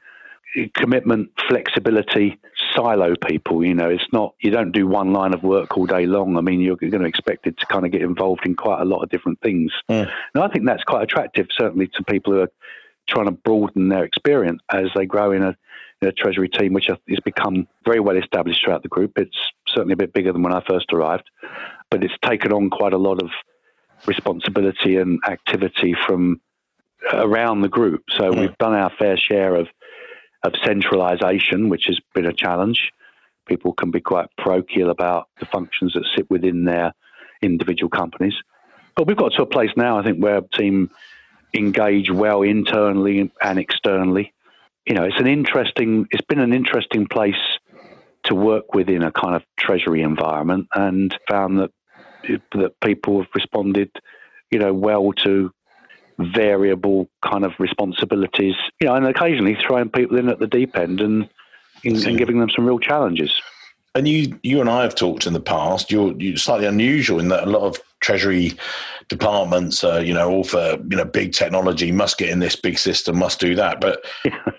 Commitment, 0.74 1.30
flexibility, 1.48 2.40
silo 2.76 3.16
people. 3.16 3.64
You 3.64 3.74
know, 3.74 3.90
it's 3.90 4.08
not, 4.12 4.36
you 4.42 4.52
don't 4.52 4.72
do 4.72 4.88
one 4.88 5.14
line 5.14 5.34
of 5.34 5.44
work 5.44 5.78
all 5.78 5.86
day 5.86 6.06
long. 6.06 6.36
I 6.38 6.42
mean, 6.42 6.62
you're 6.62 6.76
going 6.76 6.92
to 6.92 7.06
expect 7.06 7.48
it 7.48 7.58
to 7.60 7.66
kind 7.68 7.86
of 7.86 7.92
get 7.92 8.02
involved 8.02 8.46
in 8.46 8.56
quite 8.56 8.82
a 8.82 8.86
lot 8.86 9.02
of 9.02 9.10
different 9.10 9.40
things. 9.42 9.72
Mm. 9.90 10.12
And 10.34 10.44
I 10.44 10.48
think 10.48 10.66
that's 10.66 10.84
quite 10.84 11.04
attractive, 11.04 11.48
certainly 11.52 11.88
to 11.94 12.04
people 12.04 12.34
who 12.34 12.40
are 12.42 12.52
trying 13.08 13.26
to 13.26 13.32
broaden 13.32 13.90
their 13.90 14.04
experience 14.04 14.62
as 14.72 14.88
they 14.96 15.06
grow 15.06 15.32
in 15.32 15.44
a, 15.44 15.56
in 16.02 16.08
a 16.08 16.12
treasury 16.12 16.50
team, 16.50 16.74
which 16.74 16.88
has 16.88 17.20
become 17.24 17.68
very 17.86 18.00
well 18.00 18.18
established 18.18 18.64
throughout 18.64 18.84
the 18.84 18.90
group. 18.90 19.18
It's 19.18 19.38
certainly 19.68 19.94
a 19.94 19.98
bit 19.98 20.14
bigger 20.14 20.32
than 20.32 20.44
when 20.44 20.54
I 20.54 20.64
first 20.68 20.94
arrived, 20.94 21.30
but 21.90 22.04
it's 22.04 22.14
taken 22.24 22.54
on 22.54 22.70
quite 22.70 22.94
a 22.94 22.98
lot 22.98 23.22
of 23.22 23.30
responsibility 24.06 24.98
and 24.98 25.20
activity 25.28 25.94
from 25.94 26.42
around 27.12 27.62
the 27.62 27.70
group. 27.70 28.04
So 28.10 28.32
mm. 28.32 28.40
we've 28.40 28.58
done 28.58 28.74
our 28.74 28.92
fair 28.98 29.18
share 29.18 29.56
of 29.56 29.68
of 30.44 30.54
centralisation, 30.64 31.70
which 31.70 31.86
has 31.86 32.00
been 32.16 32.26
a 32.26 32.34
challenge. 32.34 32.92
People 33.48 33.74
can 33.74 33.92
be 33.92 34.02
quite 34.02 34.28
parochial 34.38 34.90
about 34.90 35.28
the 35.40 35.46
functions 35.46 35.94
that 35.94 36.04
sit 36.16 36.30
within 36.32 36.66
their 36.66 36.94
individual 37.42 37.90
companies. 37.90 38.34
But 38.96 39.08
we've 39.08 39.18
got 39.18 39.34
to 39.34 39.44
a 39.44 39.46
place 39.46 39.72
now, 39.78 40.00
I 40.00 40.04
think, 40.04 40.18
where 40.18 40.38
a 40.38 40.58
team 40.58 40.90
engage 41.54 42.10
well 42.10 42.42
internally 42.42 43.32
and 43.42 43.60
externally. 43.60 44.34
You 44.86 44.96
know, 44.96 45.04
it's 45.04 45.20
an 45.20 45.28
interesting. 45.28 46.08
It's 46.12 46.26
been 46.26 46.40
an 46.40 46.54
interesting 46.54 47.08
place 47.08 47.36
to 48.24 48.36
work 48.36 48.74
within 48.74 49.04
a 49.04 49.12
kind 49.12 49.36
of 49.36 49.44
treasury 49.58 50.02
environment, 50.02 50.68
and 50.74 51.16
found 51.30 51.60
that 51.60 51.72
that 52.54 52.80
people 52.82 53.22
have 53.22 53.30
responded, 53.34 53.92
you 54.52 54.60
know, 54.60 54.74
well 54.74 55.12
to 55.14 55.52
variable 56.18 57.10
kind 57.24 57.44
of 57.44 57.52
responsibilities. 57.60 58.56
You 58.80 58.88
know, 58.88 58.96
and 58.96 59.06
occasionally 59.06 59.56
throwing 59.56 59.90
people 59.90 60.18
in 60.18 60.30
at 60.30 60.40
the 60.40 60.48
deep 60.48 60.76
end 60.78 61.02
and 61.02 61.30
and 61.84 62.18
giving 62.18 62.40
them 62.40 62.50
some 62.50 62.66
real 62.66 62.80
challenges. 62.80 63.34
And 63.94 64.08
you, 64.08 64.40
you 64.42 64.62
and 64.62 64.70
I 64.70 64.84
have 64.84 64.96
talked 64.96 65.28
in 65.28 65.34
the 65.34 65.42
past. 65.42 65.92
You're, 65.92 66.14
you're 66.14 66.38
slightly 66.38 66.66
unusual 66.66 67.20
in 67.20 67.28
that 67.28 67.44
a 67.44 67.50
lot 67.50 67.64
of 67.64 67.78
treasury 68.00 68.54
departments, 69.10 69.84
uh, 69.84 70.00
you 70.00 70.14
know, 70.14 70.30
all 70.30 70.44
for 70.44 70.78
you 70.90 70.98
know 70.98 71.06
big 71.06 71.34
technology, 71.34 71.92
must 71.92 72.18
get 72.18 72.30
in 72.30 72.40
this 72.40 72.56
big 72.56 72.78
system, 72.78 73.18
must 73.18 73.40
do 73.40 73.54
that. 73.56 73.82
But 73.82 74.06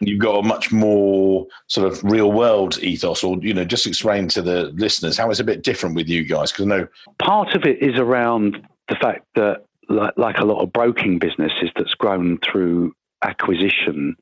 you've 0.00 0.20
got 0.20 0.38
a 0.38 0.42
much 0.42 0.70
more 0.70 1.46
sort 1.68 1.90
of 1.90 2.04
real 2.04 2.30
world 2.30 2.78
ethos, 2.78 3.24
or 3.24 3.38
you 3.40 3.54
know, 3.54 3.64
just 3.64 3.86
explain 3.86 4.28
to 4.28 4.42
the 4.42 4.64
listeners 4.76 5.16
how 5.16 5.30
it's 5.30 5.40
a 5.40 5.44
bit 5.44 5.62
different 5.62 5.96
with 5.96 6.08
you 6.08 6.24
guys. 6.24 6.52
Because 6.52 6.66
I 6.66 6.68
know 6.68 6.88
part 7.18 7.54
of 7.54 7.64
it 7.64 7.82
is 7.82 7.98
around 7.98 8.62
the 8.88 8.96
fact 8.96 9.24
that, 9.34 9.64
like, 9.88 10.12
like 10.18 10.38
a 10.38 10.44
lot 10.44 10.62
of 10.62 10.72
broking 10.72 11.18
businesses 11.18 11.70
that's 11.74 11.94
grown 11.94 12.38
through 12.38 12.92
acquisition, 13.22 14.16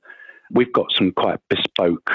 we've 0.52 0.72
got 0.72 0.92
some 0.92 1.10
quite 1.12 1.40
bespoke 1.48 2.10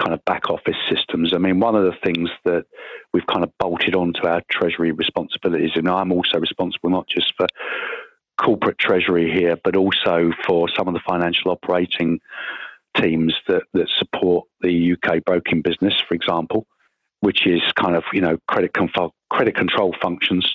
kind 0.00 0.12
of 0.12 0.24
back 0.24 0.50
office 0.50 0.76
systems. 0.90 1.32
I 1.32 1.38
mean, 1.38 1.60
one 1.60 1.74
of 1.74 1.84
the 1.84 1.96
things 2.04 2.30
that 2.44 2.64
we've 3.12 3.26
kind 3.26 3.44
of 3.44 3.50
bolted 3.58 3.94
onto 3.94 4.26
our 4.26 4.42
treasury 4.50 4.92
responsibilities, 4.92 5.72
and 5.74 5.88
I'm 5.88 6.12
also 6.12 6.38
responsible 6.38 6.90
not 6.90 7.08
just 7.08 7.32
for 7.36 7.46
corporate 8.38 8.78
treasury 8.78 9.32
here, 9.32 9.56
but 9.64 9.76
also 9.76 10.30
for 10.46 10.68
some 10.68 10.88
of 10.88 10.94
the 10.94 11.00
financial 11.06 11.50
operating 11.50 12.20
teams 12.96 13.34
that, 13.48 13.62
that 13.72 13.88
support 13.88 14.46
the 14.60 14.92
UK 14.92 15.24
broking 15.24 15.62
business, 15.62 15.94
for 16.06 16.14
example, 16.14 16.66
which 17.20 17.46
is 17.46 17.62
kind 17.74 17.96
of, 17.96 18.04
you 18.12 18.20
know, 18.20 18.38
credit, 18.48 18.74
control, 18.74 19.14
credit 19.30 19.54
control 19.56 19.94
functions. 20.00 20.54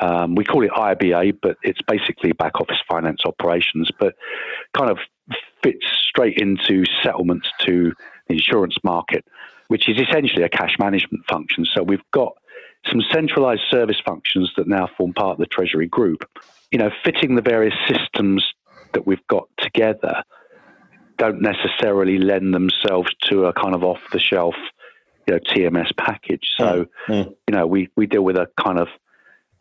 Um, 0.00 0.34
we 0.34 0.44
call 0.44 0.64
it 0.64 0.70
IBA, 0.70 1.38
but 1.40 1.56
it's 1.62 1.80
basically 1.82 2.32
back 2.32 2.60
office 2.60 2.80
finance 2.88 3.22
operations, 3.24 3.90
but 3.98 4.14
kind 4.74 4.90
of 4.90 4.98
fits 5.62 5.86
straight 6.08 6.38
into 6.38 6.84
settlements 7.02 7.48
to 7.62 7.92
the 8.28 8.34
insurance 8.34 8.76
market, 8.82 9.24
which 9.68 9.88
is 9.88 9.98
essentially 9.98 10.42
a 10.42 10.48
cash 10.48 10.76
management 10.78 11.24
function. 11.30 11.64
So 11.64 11.82
we've 11.82 12.04
got 12.12 12.34
some 12.90 13.02
centralized 13.12 13.62
service 13.70 14.00
functions 14.04 14.52
that 14.56 14.68
now 14.68 14.88
form 14.96 15.12
part 15.12 15.32
of 15.32 15.38
the 15.38 15.46
Treasury 15.46 15.86
Group. 15.88 16.24
You 16.70 16.78
know, 16.78 16.90
fitting 17.04 17.34
the 17.34 17.42
various 17.42 17.74
systems 17.88 18.44
that 18.92 19.06
we've 19.06 19.26
got 19.28 19.48
together 19.58 20.22
don't 21.18 21.40
necessarily 21.40 22.18
lend 22.18 22.54
themselves 22.54 23.08
to 23.22 23.46
a 23.46 23.52
kind 23.52 23.74
of 23.74 23.82
off 23.82 24.00
the 24.12 24.18
shelf, 24.18 24.54
you 25.26 25.34
know, 25.34 25.40
TMS 25.40 25.96
package. 25.96 26.46
So, 26.58 26.86
you 27.48 27.54
know, 27.54 27.66
we, 27.66 27.88
we 27.96 28.06
deal 28.06 28.22
with 28.22 28.36
a 28.36 28.48
kind 28.62 28.78
of, 28.78 28.88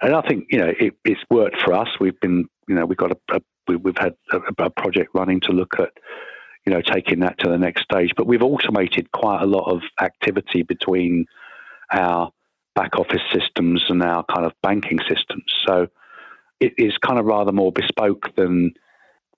and 0.02 0.14
I 0.14 0.22
think, 0.22 0.48
you 0.50 0.60
know, 0.60 0.74
it, 0.78 0.94
it's 1.06 1.22
worked 1.30 1.62
for 1.64 1.74
us. 1.74 1.88
We've 2.00 2.20
been, 2.20 2.46
you 2.68 2.76
know, 2.76 2.86
we've 2.86 2.98
got 2.98 3.12
a, 3.12 3.18
a 3.36 3.40
we, 3.68 3.80
have 3.86 3.98
had 3.98 4.14
a, 4.32 4.66
a 4.66 4.70
project 4.70 5.12
running 5.14 5.40
to 5.42 5.52
look 5.52 5.80
at 5.80 5.90
you 6.66 6.74
know, 6.74 6.82
taking 6.82 7.20
that 7.20 7.38
to 7.40 7.50
the 7.50 7.58
next 7.58 7.84
stage. 7.84 8.12
But 8.16 8.28
we've 8.28 8.42
automated 8.42 9.12
quite 9.12 9.42
a 9.42 9.46
lot 9.46 9.72
of 9.72 9.82
activity 10.02 10.64
between 10.64 11.26
our 11.92 12.32
back 12.76 12.98
office 12.98 13.22
systems 13.34 13.84
and 13.90 14.02
our 14.04 14.26
kind 14.26 14.46
of 14.46 14.54
banking 14.62 15.00
systems. 15.08 15.46
So 15.66 15.88
it 16.60 16.74
is 16.78 16.98
kind 16.98 17.20
of 17.20 17.26
rather 17.26 17.52
more 17.52 17.72
bespoke 17.72 18.36
than 18.36 18.74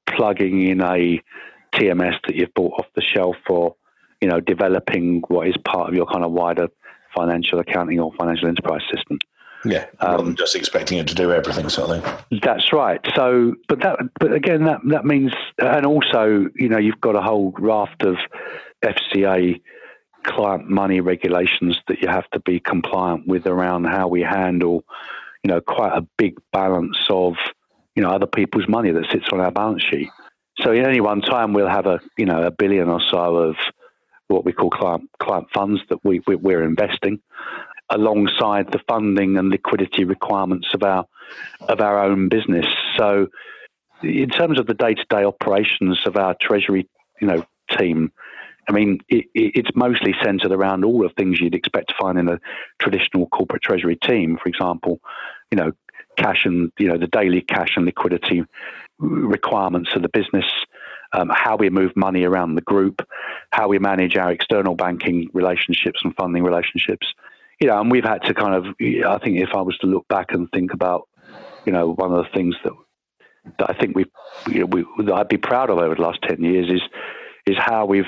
plugging 0.07 0.67
in 0.67 0.81
a 0.81 1.21
TMS 1.73 2.15
that 2.25 2.35
you've 2.35 2.53
bought 2.53 2.79
off 2.79 2.85
the 2.95 3.01
shelf 3.01 3.35
or, 3.49 3.75
you 4.21 4.27
know, 4.27 4.39
developing 4.39 5.21
what 5.27 5.47
is 5.47 5.55
part 5.65 5.89
of 5.89 5.95
your 5.95 6.05
kind 6.05 6.23
of 6.23 6.31
wider 6.31 6.67
financial 7.15 7.59
accounting 7.59 7.99
or 7.99 8.11
financial 8.17 8.47
enterprise 8.47 8.81
system. 8.93 9.19
Yeah, 9.65 9.85
um, 9.99 10.35
just 10.35 10.55
expecting 10.55 10.97
it 10.97 11.07
to 11.07 11.15
do 11.15 11.31
everything, 11.31 11.67
sort 11.69 11.89
of 11.89 12.03
thing. 12.03 12.39
That's 12.43 12.71
right. 12.71 13.01
So, 13.15 13.55
but 13.67 13.81
that, 13.81 13.99
but 14.19 14.33
again, 14.33 14.65
that 14.65 14.79
that 14.89 15.05
means, 15.05 15.33
and 15.57 15.85
also, 15.85 16.47
you 16.55 16.69
know, 16.69 16.77
you've 16.77 17.01
got 17.01 17.15
a 17.15 17.21
whole 17.21 17.53
raft 17.57 18.03
of 18.03 18.17
FCA 18.83 19.59
client 20.23 20.69
money 20.69 21.01
regulations 21.01 21.79
that 21.87 22.01
you 22.01 22.07
have 22.07 22.29
to 22.31 22.39
be 22.41 22.59
compliant 22.59 23.27
with 23.27 23.47
around 23.47 23.85
how 23.85 24.07
we 24.07 24.21
handle, 24.21 24.83
you 25.43 25.49
know, 25.49 25.61
quite 25.61 25.97
a 25.97 26.01
big 26.17 26.37
balance 26.51 26.97
of, 27.09 27.35
you 27.95 28.03
know, 28.03 28.11
other 28.11 28.27
people's 28.27 28.67
money 28.67 28.91
that 28.91 29.05
sits 29.11 29.27
on 29.31 29.39
our 29.39 29.51
balance 29.51 29.83
sheet. 29.83 30.09
So 30.59 30.71
in 30.71 30.85
any 30.85 31.01
one 31.01 31.21
time, 31.21 31.53
we'll 31.53 31.67
have 31.67 31.85
a 31.85 31.99
you 32.17 32.25
know 32.25 32.43
a 32.43 32.51
billion 32.51 32.89
or 32.89 33.01
so 33.01 33.35
of 33.35 33.55
what 34.27 34.43
we 34.43 34.51
call 34.51 34.69
client 34.69 35.09
client 35.19 35.47
funds 35.53 35.81
that 35.89 36.03
we, 36.03 36.21
we 36.27 36.35
we're 36.35 36.63
investing 36.63 37.19
alongside 37.89 38.71
the 38.71 38.81
funding 38.87 39.37
and 39.37 39.49
liquidity 39.49 40.03
requirements 40.03 40.67
of 40.73 40.83
our 40.83 41.05
of 41.67 41.81
our 41.81 42.03
own 42.03 42.29
business. 42.29 42.65
So 42.97 43.27
in 44.03 44.29
terms 44.29 44.59
of 44.59 44.67
the 44.67 44.73
day 44.73 44.93
to 44.93 45.05
day 45.09 45.23
operations 45.23 45.99
of 46.05 46.17
our 46.17 46.35
treasury, 46.39 46.87
you 47.21 47.27
know, 47.27 47.45
team, 47.77 48.11
I 48.69 48.71
mean, 48.73 48.99
it, 49.09 49.25
it's 49.33 49.69
mostly 49.75 50.13
centered 50.23 50.51
around 50.51 50.83
all 50.83 51.05
of 51.05 51.13
things 51.13 51.39
you'd 51.39 51.55
expect 51.55 51.89
to 51.89 51.95
find 51.99 52.17
in 52.17 52.27
a 52.27 52.39
traditional 52.79 53.27
corporate 53.27 53.61
treasury 53.61 53.95
team. 53.95 54.37
For 54.41 54.49
example, 54.49 54.99
you 55.51 55.57
know, 55.57 55.71
cash 56.17 56.45
and 56.45 56.71
you 56.77 56.87
know 56.87 56.97
the 56.97 57.07
daily 57.07 57.41
cash 57.41 57.73
and 57.75 57.85
liquidity 57.85 58.43
requirements 58.99 59.91
of 59.95 60.01
the 60.01 60.09
business, 60.09 60.45
um, 61.13 61.29
how 61.33 61.55
we 61.55 61.69
move 61.69 61.95
money 61.95 62.23
around 62.23 62.55
the 62.55 62.61
group, 62.61 63.01
how 63.51 63.67
we 63.67 63.79
manage 63.79 64.17
our 64.17 64.31
external 64.31 64.75
banking 64.75 65.29
relationships 65.33 66.01
and 66.03 66.15
funding 66.15 66.43
relationships. 66.43 67.13
You 67.59 67.67
know, 67.67 67.79
and 67.81 67.91
we've 67.91 68.03
had 68.03 68.23
to 68.23 68.33
kind 68.33 68.53
of. 68.53 68.65
I 68.65 69.17
think 69.19 69.39
if 69.39 69.49
I 69.53 69.61
was 69.61 69.77
to 69.79 69.87
look 69.87 70.07
back 70.07 70.27
and 70.31 70.49
think 70.51 70.73
about, 70.73 71.07
you 71.65 71.71
know, 71.71 71.93
one 71.93 72.13
of 72.13 72.23
the 72.23 72.31
things 72.33 72.55
that 72.63 72.73
that 73.59 73.69
I 73.69 73.73
think 73.73 73.95
we've, 73.95 74.11
you 74.47 74.59
know, 74.59 74.65
we, 74.65 74.85
that 75.05 75.13
I'd 75.13 75.27
be 75.29 75.37
proud 75.37 75.69
of 75.69 75.79
over 75.79 75.95
the 75.95 76.01
last 76.01 76.21
ten 76.21 76.43
years 76.43 76.69
is 76.69 76.81
is 77.45 77.57
how 77.57 77.85
we've 77.85 78.05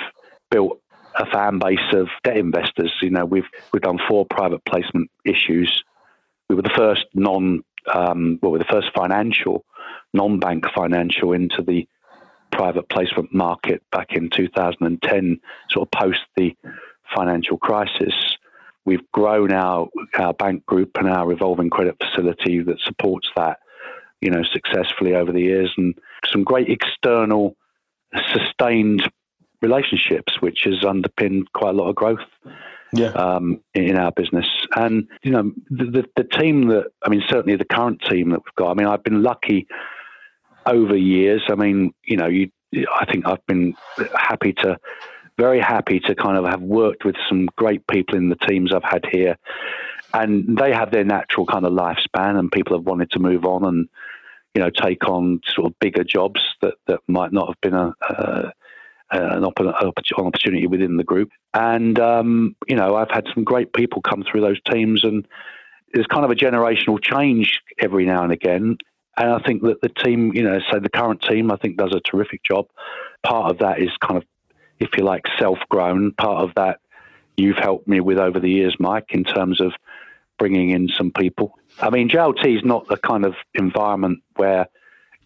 built 0.52 0.82
a 1.16 1.26
fan 1.26 1.60
base 1.60 1.94
of 1.94 2.08
debt 2.24 2.38
investors. 2.38 2.94
You 3.02 3.10
know, 3.10 3.26
we've 3.26 3.48
we've 3.74 3.82
done 3.82 4.00
four 4.08 4.26
private 4.26 4.64
placement 4.66 5.10
issues. 5.26 5.84
We 6.50 6.56
were 6.56 6.62
the 6.62 6.74
first 6.76 7.06
non, 7.14 7.64
um, 7.94 8.40
well, 8.42 8.52
we 8.52 8.58
were 8.58 8.64
the 8.64 8.72
first 8.72 8.90
financial, 8.96 9.66
non-bank 10.14 10.66
financial 10.76 11.34
into 11.34 11.62
the 11.62 11.88
private 12.52 12.90
placement 12.90 13.34
market 13.34 13.84
back 13.92 14.14
in 14.14 14.30
2010, 14.30 15.40
sort 15.70 15.88
of 15.88 15.92
post 15.92 16.22
the 16.36 16.56
financial 17.16 17.58
crisis. 17.58 18.14
We've 18.86 19.12
grown 19.12 19.52
our 19.52 19.88
our 20.18 20.34
bank 20.34 20.66
group 20.66 20.92
and 20.96 21.10
our 21.10 21.28
revolving 21.28 21.70
credit 21.70 21.98
facility 22.02 22.62
that 22.62 22.80
supports 22.80 23.30
that, 23.36 23.60
you 24.22 24.32
know, 24.32 24.44
successfully 24.44 25.16
over 25.16 25.32
the 25.32 25.42
years, 25.42 25.72
and 25.78 25.96
some 26.32 26.44
great 26.44 26.70
external 26.70 27.56
sustained 28.34 29.10
relationships, 29.62 30.42
which 30.42 30.62
has 30.64 30.84
underpinned 30.84 31.52
quite 31.54 31.72
a 31.72 31.78
lot 31.78 31.90
of 31.90 31.96
growth 31.96 32.26
yeah. 32.92 33.10
Um, 33.10 33.62
in 33.74 33.98
our 33.98 34.12
business. 34.12 34.48
And, 34.76 35.08
you 35.24 35.32
know, 35.32 35.52
the, 35.70 35.86
the, 35.86 36.06
the, 36.16 36.24
team 36.24 36.70
that, 36.70 36.86
I 37.06 37.10
mean, 37.10 37.24
certainly 37.28 37.56
the 37.56 37.66
current 37.66 38.02
team 38.02 38.32
that 38.32 38.40
we've 38.40 38.56
got, 38.56 38.72
I 38.72 38.74
mean, 38.74 38.88
I've 38.88 39.04
been 39.04 39.22
lucky 39.22 39.68
over 40.66 40.98
years. 40.98 41.44
I 41.50 41.56
mean, 41.56 41.94
you 42.04 42.18
know, 42.18 42.28
you, 42.28 42.50
I 42.74 43.06
think 43.06 43.28
I've 43.28 43.46
been 43.46 43.76
happy 44.16 44.54
to, 44.54 44.78
very 45.46 45.62
happy 45.76 46.00
to 46.02 46.14
kind 46.16 46.38
of 46.38 46.46
have 46.46 46.62
worked 46.62 47.04
with 47.06 47.16
some 47.28 47.48
great 47.56 47.84
people 47.88 48.16
in 48.18 48.30
the 48.30 48.42
teams 48.50 48.72
I've 48.72 48.92
had 48.96 49.06
here. 49.12 49.36
And 50.14 50.58
they 50.58 50.72
have 50.74 50.92
their 50.92 51.04
natural 51.06 51.46
kind 51.46 51.66
of 51.66 51.74
lifespan, 51.74 52.38
and 52.38 52.52
people 52.52 52.76
have 52.78 52.86
wanted 52.92 53.10
to 53.12 53.20
move 53.20 53.46
on 53.46 53.64
and, 53.64 53.90
you 54.54 54.62
know, 54.62 54.72
take 54.72 55.08
on 55.08 55.40
sort 55.56 55.68
of 55.68 55.80
bigger 55.80 56.04
jobs 56.04 56.42
that, 56.62 56.76
that 56.88 57.00
might 57.08 57.32
not 57.32 57.48
have 57.48 57.62
been 57.62 57.76
a, 57.76 57.94
a 58.10 58.52
an 59.12 59.44
opportunity 59.44 60.68
within 60.68 60.98
the 60.98 61.04
group. 61.04 61.30
And, 61.54 62.00
um, 62.00 62.56
you 62.68 62.76
know, 62.76 62.96
I've 62.96 63.10
had 63.10 63.26
some 63.34 63.44
great 63.44 63.74
people 63.74 64.02
come 64.02 64.24
through 64.24 64.42
those 64.42 64.62
teams, 64.72 65.04
and 65.04 65.28
there's 65.94 66.06
kind 66.08 66.26
of 66.26 66.32
a 66.32 66.36
generational 66.36 67.02
change 67.02 67.62
every 67.80 68.06
now 68.06 68.22
and 68.24 68.32
again. 68.32 68.78
And 69.18 69.30
I 69.32 69.40
think 69.40 69.64
that 69.64 69.82
the 69.82 69.90
team, 69.90 70.32
you 70.36 70.44
know, 70.44 70.60
so 70.72 70.80
the 70.80 70.90
current 70.90 71.22
team, 71.22 71.52
I 71.52 71.58
think 71.58 71.78
does 71.78 71.96
a 71.96 72.02
terrific 72.02 72.42
job. 72.44 72.66
Part 73.24 73.52
of 73.52 73.58
that 73.60 73.80
is 73.80 73.90
kind 74.00 74.18
of, 74.18 74.24
if 74.80 74.90
you 74.98 75.04
like, 75.04 75.26
self 75.38 75.60
grown. 75.70 76.12
Part 76.14 76.44
of 76.44 76.56
that 76.56 76.80
you've 77.38 77.58
helped 77.58 77.88
me 77.88 78.00
with 78.00 78.18
over 78.18 78.40
the 78.40 78.50
years, 78.50 78.76
Mike, 78.80 79.12
in 79.12 79.24
terms 79.24 79.62
of 79.62 79.74
bringing 80.38 80.72
in 80.72 80.90
some 80.90 81.12
people. 81.12 81.58
I 81.82 81.90
mean, 81.90 82.10
JLT 82.10 82.58
is 82.58 82.66
not 82.66 82.88
the 82.88 82.98
kind 82.98 83.26
of 83.26 83.36
environment 83.54 84.24
where 84.36 84.68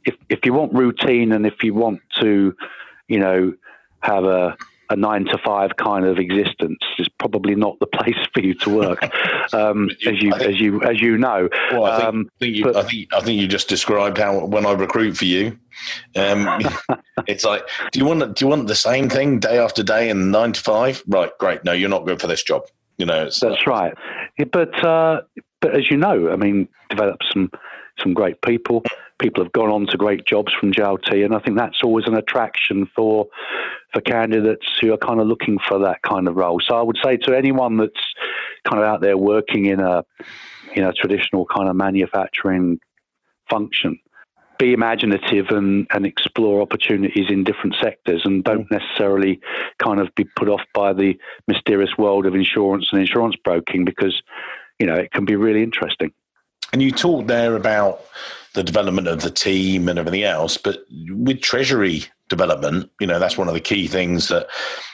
if, 0.05 0.15
if 0.29 0.45
you 0.45 0.53
want 0.53 0.73
routine 0.73 1.31
and 1.31 1.45
if 1.45 1.63
you 1.63 1.73
want 1.73 2.01
to, 2.19 2.55
you 3.07 3.19
know, 3.19 3.53
have 4.01 4.25
a, 4.25 4.57
a 4.93 4.95
nine 4.95 5.25
to 5.25 5.37
five 5.39 5.75
kind 5.77 6.05
of 6.05 6.19
existence 6.19 6.79
is 6.99 7.09
probably 7.09 7.55
not 7.55 7.77
the 7.79 7.87
place 7.97 8.15
for 8.33 8.41
you 8.41 8.53
to 8.53 8.69
work, 8.69 9.09
um, 9.53 9.89
as 10.05 10.21
you 10.21 10.31
think, 10.31 10.41
as 10.43 10.59
you 10.61 10.81
as 10.83 11.01
you 11.01 11.17
know. 11.17 11.49
Well, 11.71 11.85
I 11.85 11.97
think, 11.97 12.07
um, 12.07 12.29
think 12.39 12.55
you, 12.55 12.63
but, 12.63 12.75
I, 12.75 12.83
think, 12.83 13.13
I 13.13 13.19
think 13.21 13.41
you 13.41 13.47
just 13.47 13.67
described 13.67 14.17
how 14.19 14.45
when 14.45 14.65
I 14.65 14.71
recruit 14.71 15.17
for 15.17 15.25
you, 15.25 15.57
um, 16.15 16.47
it's 17.27 17.43
like, 17.43 17.67
do 17.91 17.99
you 17.99 18.05
want 18.05 18.35
do 18.35 18.45
you 18.45 18.49
want 18.49 18.67
the 18.67 18.75
same 18.75 19.09
thing 19.09 19.39
day 19.39 19.57
after 19.57 19.83
day 19.83 20.09
and 20.09 20.31
nine 20.31 20.53
to 20.53 20.61
five? 20.61 21.03
Right, 21.07 21.31
great. 21.39 21.63
No, 21.63 21.71
you're 21.73 21.89
not 21.89 22.05
good 22.05 22.21
for 22.21 22.27
this 22.27 22.43
job. 22.43 22.67
You 22.97 23.07
know, 23.07 23.25
that's 23.25 23.43
uh, 23.43 23.55
right. 23.65 23.93
But 24.51 24.85
uh, 24.85 25.21
but 25.59 25.75
as 25.75 25.89
you 25.89 25.97
know, 25.97 26.31
I 26.31 26.35
mean, 26.35 26.67
develop 26.89 27.17
some 27.31 27.51
some 27.99 28.13
great 28.13 28.41
people. 28.43 28.83
People 29.23 29.41
have 29.41 29.53
gone 29.53 29.69
on 29.69 29.87
to 29.87 29.95
great 29.95 30.25
jobs 30.25 30.51
from 30.51 30.73
JLT, 30.73 31.23
and 31.23 31.33
I 31.33 31.39
think 31.39 31.57
that's 31.57 31.81
always 31.81 32.07
an 32.07 32.15
attraction 32.15 32.89
for 32.93 33.27
for 33.93 34.01
candidates 34.01 34.67
who 34.81 34.91
are 34.91 34.97
kind 34.97 35.21
of 35.21 35.27
looking 35.27 35.59
for 35.65 35.79
that 35.79 36.01
kind 36.01 36.27
of 36.27 36.35
role. 36.35 36.59
So 36.59 36.75
I 36.75 36.81
would 36.81 36.97
say 37.01 37.15
to 37.15 37.33
anyone 37.33 37.77
that's 37.77 38.03
kind 38.69 38.83
of 38.83 38.85
out 38.85 38.99
there 38.99 39.17
working 39.17 39.67
in 39.67 39.79
a 39.79 40.03
you 40.75 40.81
know 40.81 40.91
traditional 40.91 41.45
kind 41.45 41.69
of 41.69 41.77
manufacturing 41.77 42.81
function, 43.49 43.97
be 44.59 44.73
imaginative 44.73 45.45
and, 45.51 45.87
and 45.91 46.05
explore 46.05 46.61
opportunities 46.61 47.27
in 47.29 47.45
different 47.45 47.77
sectors 47.81 48.23
and 48.25 48.43
don't 48.43 48.69
mm. 48.69 48.77
necessarily 48.77 49.39
kind 49.81 50.01
of 50.01 50.13
be 50.15 50.25
put 50.35 50.49
off 50.49 50.63
by 50.73 50.91
the 50.91 51.17
mysterious 51.47 51.91
world 51.97 52.25
of 52.25 52.35
insurance 52.35 52.89
and 52.91 52.99
insurance 52.99 53.37
broking 53.41 53.85
because 53.85 54.21
you 54.79 54.85
know 54.85 54.95
it 54.95 55.13
can 55.13 55.23
be 55.23 55.37
really 55.37 55.63
interesting. 55.63 56.11
And 56.73 56.81
you 56.81 56.91
talked 56.91 57.27
there 57.27 57.55
about 57.55 58.01
the 58.53 58.63
development 58.63 59.07
of 59.07 59.21
the 59.21 59.31
team 59.31 59.87
and 59.87 59.97
everything 59.97 60.23
else, 60.23 60.57
but 60.57 60.85
with 61.09 61.41
treasury 61.41 62.05
development, 62.29 62.89
you 62.99 63.07
know, 63.07 63.19
that's 63.19 63.37
one 63.37 63.47
of 63.47 63.53
the 63.53 63.59
key 63.59 63.87
things 63.87 64.27
that 64.27 64.47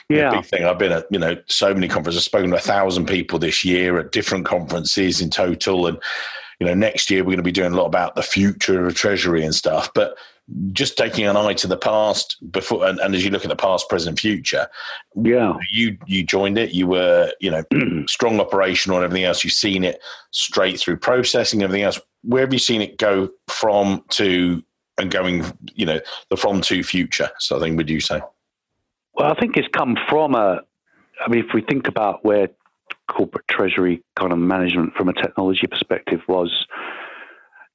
yeah. 0.08 0.30
big 0.30 0.44
thing. 0.44 0.64
I've 0.64 0.78
been 0.78 0.92
at, 0.92 1.06
you 1.10 1.18
know, 1.18 1.36
so 1.46 1.72
many 1.72 1.88
conferences, 1.88 2.20
I've 2.20 2.24
spoken 2.24 2.50
to 2.50 2.56
a 2.56 2.60
thousand 2.60 3.06
people 3.06 3.38
this 3.38 3.64
year 3.64 3.98
at 3.98 4.12
different 4.12 4.44
conferences 4.44 5.20
in 5.20 5.30
total. 5.30 5.86
And, 5.86 5.98
you 6.58 6.66
know, 6.66 6.74
next 6.74 7.10
year 7.10 7.22
we're 7.22 7.30
going 7.30 7.36
to 7.38 7.42
be 7.42 7.52
doing 7.52 7.72
a 7.72 7.76
lot 7.76 7.86
about 7.86 8.14
the 8.14 8.22
future 8.22 8.86
of 8.86 8.94
treasury 8.94 9.44
and 9.44 9.54
stuff. 9.54 9.90
But 9.94 10.16
just 10.72 10.96
taking 10.96 11.26
an 11.26 11.36
eye 11.36 11.54
to 11.54 11.66
the 11.66 11.76
past 11.76 12.36
before 12.50 12.86
and, 12.86 12.98
and, 13.00 13.14
as 13.14 13.24
you 13.24 13.30
look 13.30 13.44
at 13.44 13.48
the 13.48 13.56
past 13.56 13.88
present 13.88 14.18
future 14.18 14.66
yeah. 15.14 15.54
you 15.70 15.96
you 16.06 16.24
joined 16.24 16.58
it. 16.58 16.72
You 16.72 16.86
were 16.86 17.32
you 17.40 17.50
know 17.50 17.64
strong 18.06 18.40
operational 18.40 18.98
and 18.98 19.04
everything 19.04 19.24
else. 19.24 19.44
You've 19.44 19.52
seen 19.52 19.84
it 19.84 20.00
straight 20.30 20.78
through 20.78 20.98
processing 20.98 21.62
everything 21.62 21.84
else. 21.84 22.00
Where 22.22 22.42
have 22.42 22.52
you 22.52 22.58
seen 22.58 22.82
it 22.82 22.98
go 22.98 23.30
from 23.48 24.04
to 24.10 24.62
and 24.98 25.10
going 25.10 25.44
you 25.74 25.86
know 25.86 26.00
the 26.28 26.36
from 26.36 26.60
to 26.60 26.82
future 26.82 27.30
so 27.38 27.56
i 27.56 27.60
think 27.60 27.76
would 27.76 27.90
you 27.90 28.00
say? 28.00 28.20
Well 29.14 29.30
i 29.30 29.34
think 29.38 29.56
it's 29.56 29.68
come 29.68 29.96
from 30.08 30.34
a 30.34 30.60
i 31.24 31.28
mean 31.28 31.44
if 31.44 31.54
we 31.54 31.62
think 31.62 31.88
about 31.88 32.24
where 32.24 32.48
corporate 33.08 33.48
treasury 33.48 34.02
kind 34.16 34.32
of 34.32 34.38
management 34.38 34.94
from 34.94 35.08
a 35.08 35.12
technology 35.12 35.66
perspective 35.66 36.20
was 36.28 36.66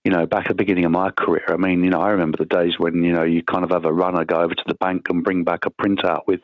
you 0.06 0.12
know, 0.12 0.28
back 0.28 0.46
at 0.46 0.50
the 0.50 0.54
beginning 0.54 0.86
of 0.86 0.92
my 0.92 1.10
career, 1.10 1.46
I 1.48 1.58
mean, 1.58 1.84
you 1.84 1.90
know, 1.90 2.00
I 2.00 2.12
remember 2.12 2.38
the 2.38 2.46
days 2.46 2.78
when, 2.78 3.04
you 3.04 3.12
know, 3.12 3.24
you 3.24 3.42
kind 3.42 3.64
of 3.64 3.72
have 3.72 3.86
a 3.86 3.92
runner 3.92 4.24
go 4.24 4.40
over 4.40 4.54
to 4.54 4.64
the 4.68 4.76
bank 4.76 5.10
and 5.10 5.24
bring 5.24 5.44
back 5.44 5.66
a 5.66 5.72
printout 5.72 6.28
with 6.28 6.42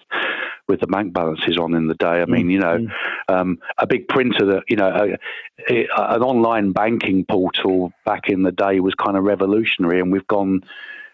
with 0.67 0.79
the 0.79 0.87
bank 0.87 1.13
balances 1.13 1.57
on 1.57 1.75
in 1.75 1.87
the 1.87 1.93
day. 1.93 2.21
I 2.21 2.25
mean, 2.25 2.49
you 2.49 2.59
know, 2.59 2.77
mm-hmm. 2.77 3.33
um, 3.33 3.59
a 3.77 3.85
big 3.85 4.07
printer 4.07 4.45
that, 4.45 4.63
you 4.67 4.77
know, 4.77 5.15
a, 5.69 5.73
a, 5.73 5.87
an 6.15 6.23
online 6.23 6.71
banking 6.71 7.25
portal 7.25 7.91
back 8.05 8.29
in 8.29 8.43
the 8.43 8.51
day 8.51 8.79
was 8.79 8.95
kind 8.95 9.17
of 9.17 9.23
revolutionary. 9.23 9.99
And 9.99 10.11
we've 10.11 10.27
gone 10.27 10.61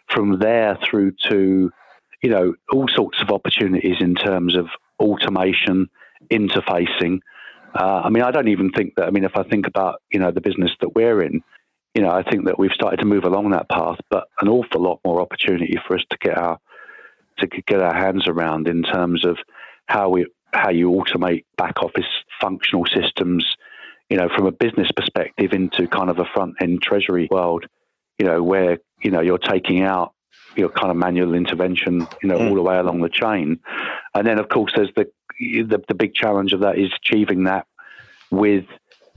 from 0.08 0.40
there 0.40 0.78
through 0.88 1.14
to, 1.30 1.72
you 2.22 2.30
know, 2.30 2.54
all 2.72 2.88
sorts 2.88 3.22
of 3.22 3.30
opportunities 3.30 3.98
in 4.00 4.16
terms 4.16 4.56
of 4.56 4.68
automation, 5.00 5.90
interfacing. 6.30 7.20
Uh, 7.74 8.04
I 8.06 8.10
mean, 8.10 8.24
I 8.24 8.32
don't 8.32 8.48
even 8.48 8.72
think 8.72 8.96
that, 8.96 9.08
I 9.08 9.10
mean, 9.10 9.26
if 9.26 9.36
I 9.36 9.44
think 9.44 9.68
about, 9.68 10.02
you 10.12 10.20
know, 10.20 10.32
the 10.32 10.42
business 10.42 10.72
that 10.82 10.96
we're 10.96 11.22
in, 11.24 11.44
you 11.98 12.04
know, 12.04 12.12
I 12.12 12.22
think 12.22 12.46
that 12.46 12.60
we've 12.60 12.72
started 12.72 13.00
to 13.00 13.08
move 13.08 13.24
along 13.24 13.50
that 13.50 13.70
path, 13.70 13.98
but 14.12 14.28
an 14.40 14.48
awful 14.48 14.84
lot 14.84 15.00
more 15.04 15.20
opportunity 15.20 15.80
for 15.88 15.96
us 15.96 16.04
to 16.12 16.18
get 16.22 16.38
our 16.38 16.60
to 17.40 17.48
get 17.48 17.82
our 17.82 17.94
hands 17.94 18.28
around 18.28 18.68
in 18.68 18.84
terms 18.84 19.26
of 19.26 19.40
how 19.88 20.08
we 20.08 20.28
how 20.54 20.70
you 20.70 20.92
automate 20.92 21.46
back 21.58 21.82
office 21.82 22.06
functional 22.40 22.86
systems, 22.86 23.56
you 24.12 24.18
know, 24.18 24.30
from 24.30 24.46
a 24.46 24.52
business 24.52 24.92
perspective 24.96 25.54
into 25.54 25.88
kind 25.88 26.12
of 26.12 26.20
a 26.20 26.26
front 26.36 26.54
end 26.62 26.84
treasury 26.84 27.28
world, 27.32 27.66
you 28.20 28.28
know, 28.28 28.44
where 28.44 28.78
you 29.02 29.10
know 29.10 29.22
you're 29.22 29.40
taking 29.40 29.82
out 29.82 30.14
your 30.56 30.70
kind 30.70 30.92
of 30.92 30.98
manual 30.98 31.34
intervention, 31.34 32.08
you 32.22 32.30
know, 32.30 32.38
mm. 32.38 32.48
all 32.48 32.56
the 32.56 32.62
way 32.62 32.78
along 32.78 33.02
the 33.02 33.10
chain, 33.10 33.60
and 34.14 34.28
then 34.28 34.38
of 34.38 34.50
course 34.50 34.72
there's 34.76 34.92
the, 34.96 35.08
the 35.40 35.84
the 35.88 35.96
big 35.96 36.14
challenge 36.14 36.54
of 36.54 36.60
that 36.60 36.78
is 36.78 36.92
achieving 37.04 37.46
that 37.46 37.66
with 38.30 38.66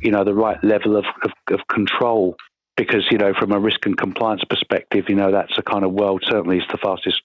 you 0.00 0.10
know 0.10 0.24
the 0.24 0.32
right 0.32 0.64
level 0.64 0.96
of, 0.96 1.04
of, 1.22 1.32
of 1.50 1.60
control 1.68 2.36
because 2.76 3.06
you 3.10 3.18
know 3.18 3.34
from 3.34 3.52
a 3.52 3.58
risk 3.58 3.86
and 3.86 3.96
compliance 3.96 4.44
perspective, 4.44 5.06
you 5.08 5.16
know 5.16 5.30
that's 5.32 5.56
a 5.58 5.62
kind 5.62 5.84
of 5.84 5.92
world 5.92 6.22
certainly 6.26 6.58
is 6.58 6.64
the 6.70 6.78
fastest 6.78 7.22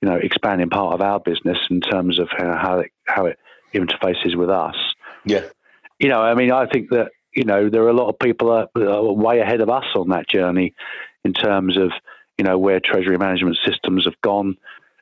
you 0.00 0.08
know, 0.08 0.16
expanding 0.16 0.70
part 0.70 0.94
of 0.94 1.02
our 1.02 1.20
business 1.20 1.58
in 1.70 1.80
terms 1.80 2.18
of 2.18 2.28
how, 2.30 2.56
how 2.56 2.78
it 2.80 2.92
how 3.04 3.26
it 3.26 3.38
interfaces 3.74 4.34
with 4.34 4.50
us. 4.50 4.76
Yeah. 5.24 5.44
You 5.98 6.08
know, 6.08 6.22
I 6.22 6.34
mean, 6.34 6.50
I 6.50 6.66
think 6.66 6.90
that 6.90 7.10
you 7.34 7.44
know 7.44 7.68
there 7.68 7.82
are 7.82 7.90
a 7.90 7.94
lot 7.94 8.08
of 8.08 8.18
people 8.18 8.50
are 8.50 8.68
way 9.12 9.40
ahead 9.40 9.60
of 9.60 9.68
us 9.68 9.84
on 9.94 10.08
that 10.08 10.28
journey 10.28 10.74
in 11.24 11.34
terms 11.34 11.76
of 11.76 11.92
you 12.38 12.44
know 12.44 12.58
where 12.58 12.80
treasury 12.80 13.18
management 13.18 13.58
systems 13.64 14.04
have 14.06 14.20
gone. 14.22 14.56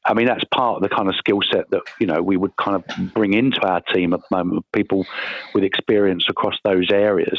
I 0.05 0.15
mean, 0.15 0.27
that's 0.27 0.45
part 0.45 0.77
of 0.77 0.83
the 0.83 0.95
kind 0.95 1.09
of 1.09 1.17
skill 1.17 1.41
set 1.49 1.71
that 1.71 1.83
you 2.01 2.07
know 2.07 2.21
we 2.21 2.37
would 2.37 2.57
kind 2.57 2.83
of 2.83 3.15
bring 3.15 3.35
into 3.35 3.61
our 3.63 3.81
team 3.81 4.13
at 4.13 4.21
the 4.29 4.37
moment. 4.37 4.67
People 4.73 5.07
with 5.55 5.63
experience 5.63 6.27
across 6.29 6.57
those 6.65 6.91
areas, 6.91 7.39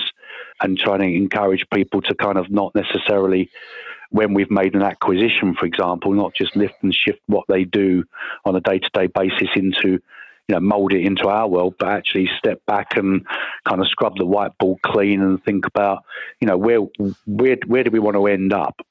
and 0.62 0.78
trying 0.78 1.00
to 1.00 1.06
encourage 1.06 1.66
people 1.74 2.02
to 2.02 2.16
kind 2.16 2.38
of 2.38 2.50
not 2.50 2.74
necessarily 2.76 3.50
when 4.12 4.34
we've 4.34 4.52
made 4.52 4.74
an 4.74 4.82
acquisition, 4.82 5.54
for 5.54 5.66
example, 5.66 6.14
not 6.14 6.34
just 6.34 6.56
lift 6.56 6.76
and 6.82 6.94
shift 6.94 7.20
what 7.28 7.46
they 7.48 7.64
do 7.64 8.04
on 8.46 8.56
a 8.56 8.62
day 8.62 8.80
to 8.80 8.90
day 8.94 9.08
basis 9.08 9.50
into, 9.56 9.90
you 10.48 10.56
know, 10.56 10.60
mold 10.60 10.94
it 10.94 11.06
into 11.06 11.28
our 11.28 11.48
world, 11.48 11.76
but 11.78 11.90
actually 11.90 12.30
step 12.38 12.60
back 12.66 12.98
and 12.98 13.26
kind 13.68 13.82
of 13.82 13.88
scrub 13.88 14.18
the 14.18 14.26
whiteboard 14.26 14.82
clean 14.82 15.22
and 15.22 15.44
think 15.44 15.68
about, 15.68 16.04
you 16.42 16.48
know, 16.48 16.58
where 16.58 16.80
where 17.28 17.58
where 17.68 17.84
do 17.84 17.92
we 17.92 18.00
want 18.00 18.16
to 18.16 18.26
end 18.26 18.52
up, 18.52 18.82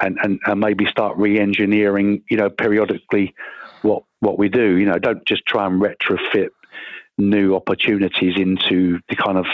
and 0.00 0.18
and, 0.22 0.40
and 0.46 0.60
maybe 0.60 0.86
start 0.86 1.18
re-engineering, 1.18 2.22
you 2.30 2.38
know, 2.38 2.48
periodically 2.48 3.34
what 3.82 4.04
what 4.20 4.38
we 4.38 4.48
do. 4.48 4.76
You 4.76 4.86
know, 4.86 4.98
don't 4.98 5.26
just 5.26 5.44
try 5.44 5.66
and 5.66 5.80
retrofit 5.80 6.48
new 7.18 7.54
opportunities 7.54 8.38
into 8.38 9.00
the 9.08 9.16
kind 9.16 9.36
of 9.36 9.46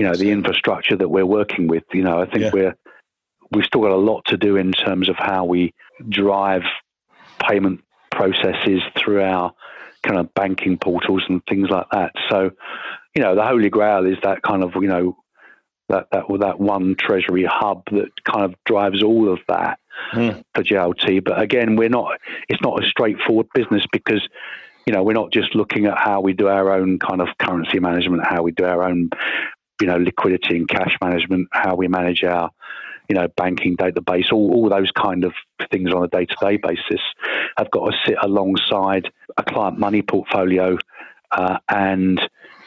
you 0.00 0.06
know 0.06 0.14
the 0.14 0.30
infrastructure 0.30 0.96
that 0.96 1.10
we're 1.10 1.26
working 1.26 1.68
with. 1.68 1.84
You 1.92 2.02
know, 2.02 2.22
I 2.22 2.24
think 2.24 2.44
yeah. 2.44 2.50
we're 2.54 2.74
we've 3.52 3.66
still 3.66 3.82
got 3.82 3.90
a 3.90 3.96
lot 3.96 4.24
to 4.28 4.38
do 4.38 4.56
in 4.56 4.72
terms 4.72 5.10
of 5.10 5.16
how 5.18 5.44
we 5.44 5.74
drive 6.08 6.62
payment 7.46 7.84
processes 8.10 8.80
through 8.96 9.22
our 9.22 9.52
kind 10.02 10.18
of 10.18 10.32
banking 10.32 10.78
portals 10.78 11.24
and 11.28 11.42
things 11.46 11.68
like 11.68 11.84
that. 11.92 12.12
So, 12.30 12.50
you 13.14 13.22
know, 13.22 13.34
the 13.34 13.44
holy 13.44 13.68
grail 13.68 14.06
is 14.06 14.16
that 14.22 14.40
kind 14.40 14.62
of 14.62 14.72
you 14.76 14.88
know 14.88 15.18
that 15.90 16.06
that 16.12 16.24
that 16.40 16.58
one 16.58 16.94
treasury 16.94 17.44
hub 17.44 17.84
that 17.92 18.08
kind 18.24 18.46
of 18.46 18.54
drives 18.64 19.02
all 19.02 19.30
of 19.30 19.40
that 19.48 19.80
mm. 20.14 20.42
for 20.54 20.62
JLT. 20.62 21.22
But 21.22 21.42
again, 21.42 21.76
we're 21.76 21.90
not. 21.90 22.18
It's 22.48 22.62
not 22.62 22.82
a 22.82 22.88
straightforward 22.88 23.48
business 23.52 23.84
because 23.92 24.26
you 24.86 24.94
know 24.94 25.02
we're 25.02 25.12
not 25.12 25.30
just 25.30 25.54
looking 25.54 25.84
at 25.84 25.98
how 25.98 26.22
we 26.22 26.32
do 26.32 26.48
our 26.48 26.72
own 26.72 26.98
kind 26.98 27.20
of 27.20 27.28
currency 27.38 27.80
management, 27.80 28.26
how 28.26 28.42
we 28.42 28.52
do 28.52 28.64
our 28.64 28.82
own 28.82 29.10
you 29.80 29.86
know 29.86 29.96
liquidity 29.96 30.56
and 30.56 30.68
cash 30.68 30.96
management, 31.00 31.48
how 31.52 31.74
we 31.74 31.88
manage 31.88 32.22
our 32.24 32.50
you 33.10 33.16
know, 33.16 33.26
banking 33.36 33.76
database, 33.76 34.30
all, 34.32 34.54
all 34.54 34.68
those 34.68 34.92
kind 34.92 35.24
of 35.24 35.32
things 35.68 35.92
on 35.92 36.04
a 36.04 36.06
day 36.06 36.24
to 36.24 36.36
day 36.40 36.56
basis 36.56 37.00
have 37.56 37.68
got 37.72 37.90
to 37.90 37.96
sit 38.06 38.16
alongside 38.22 39.10
a 39.36 39.42
client 39.42 39.80
money 39.80 40.00
portfolio 40.00 40.78
uh, 41.32 41.58
and, 41.68 42.20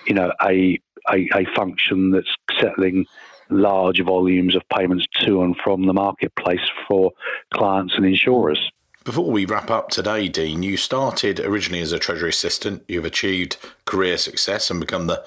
you 0.05 0.13
know, 0.13 0.33
a, 0.41 0.77
a, 1.09 1.29
a 1.33 1.45
function 1.55 2.11
that's 2.11 2.35
settling 2.59 3.05
large 3.49 4.01
volumes 4.01 4.53
of 4.53 4.67
payments 4.67 5.05
to 5.21 5.41
and 5.43 5.55
from 5.63 5.85
the 5.85 5.93
marketplace 5.93 6.69
for 6.89 7.13
clients 7.53 7.93
and 7.95 8.05
insurers. 8.05 8.69
Before 9.05 9.31
we 9.31 9.45
wrap 9.45 9.71
up 9.71 9.89
today, 9.89 10.27
Dean, 10.27 10.61
you 10.61 10.75
started 10.75 11.39
originally 11.39 11.81
as 11.81 11.93
a 11.93 11.99
Treasury 11.99 12.29
assistant. 12.29 12.83
You've 12.89 13.05
achieved 13.05 13.57
career 13.85 14.17
success 14.17 14.69
and 14.69 14.81
become 14.81 15.07
the 15.07 15.23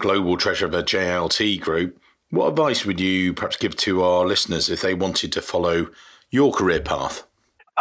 global 0.00 0.36
treasurer 0.36 0.68
of 0.68 0.74
a 0.74 0.82
JLT 0.82 1.60
group. 1.60 2.00
What 2.30 2.48
advice 2.48 2.84
would 2.84 3.00
you 3.00 3.32
perhaps 3.34 3.56
give 3.56 3.76
to 3.76 4.02
our 4.02 4.26
listeners 4.26 4.68
if 4.68 4.80
they 4.80 4.94
wanted 4.94 5.32
to 5.32 5.42
follow 5.42 5.88
your 6.30 6.52
career 6.52 6.80
path? 6.80 7.24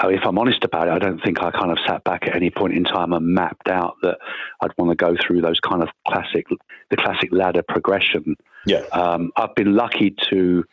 Oh, 0.02 0.10
if 0.10 0.22
I'm 0.24 0.38
honest 0.38 0.64
about 0.64 0.88
it, 0.88 0.92
I 0.92 1.00
don't 1.00 1.22
think 1.22 1.42
I 1.42 1.52
kind 1.52 1.72
of 1.72 1.78
sat 1.86 2.04
back 2.04 2.28
at 2.28 2.36
any 2.36 2.50
point 2.50 2.74
in 2.74 2.84
time 2.84 3.12
and 3.12 3.34
mapped 3.34 3.68
out 3.68 3.96
that 4.02 4.18
I'd 4.62 4.72
want 4.78 4.92
to 4.92 4.96
go 4.96 5.16
through 5.20 5.42
those 5.42 5.60
kind 5.60 5.84
of 5.84 5.90
classic, 6.08 6.48
the 6.90 6.96
classic 6.96 7.30
ladder 7.32 7.64
progression. 7.68 8.36
Yeah. 8.66 8.84
Um, 8.92 9.32
I've 9.36 9.56
been 9.56 9.76
lucky 9.76 10.16
to, 10.30 10.64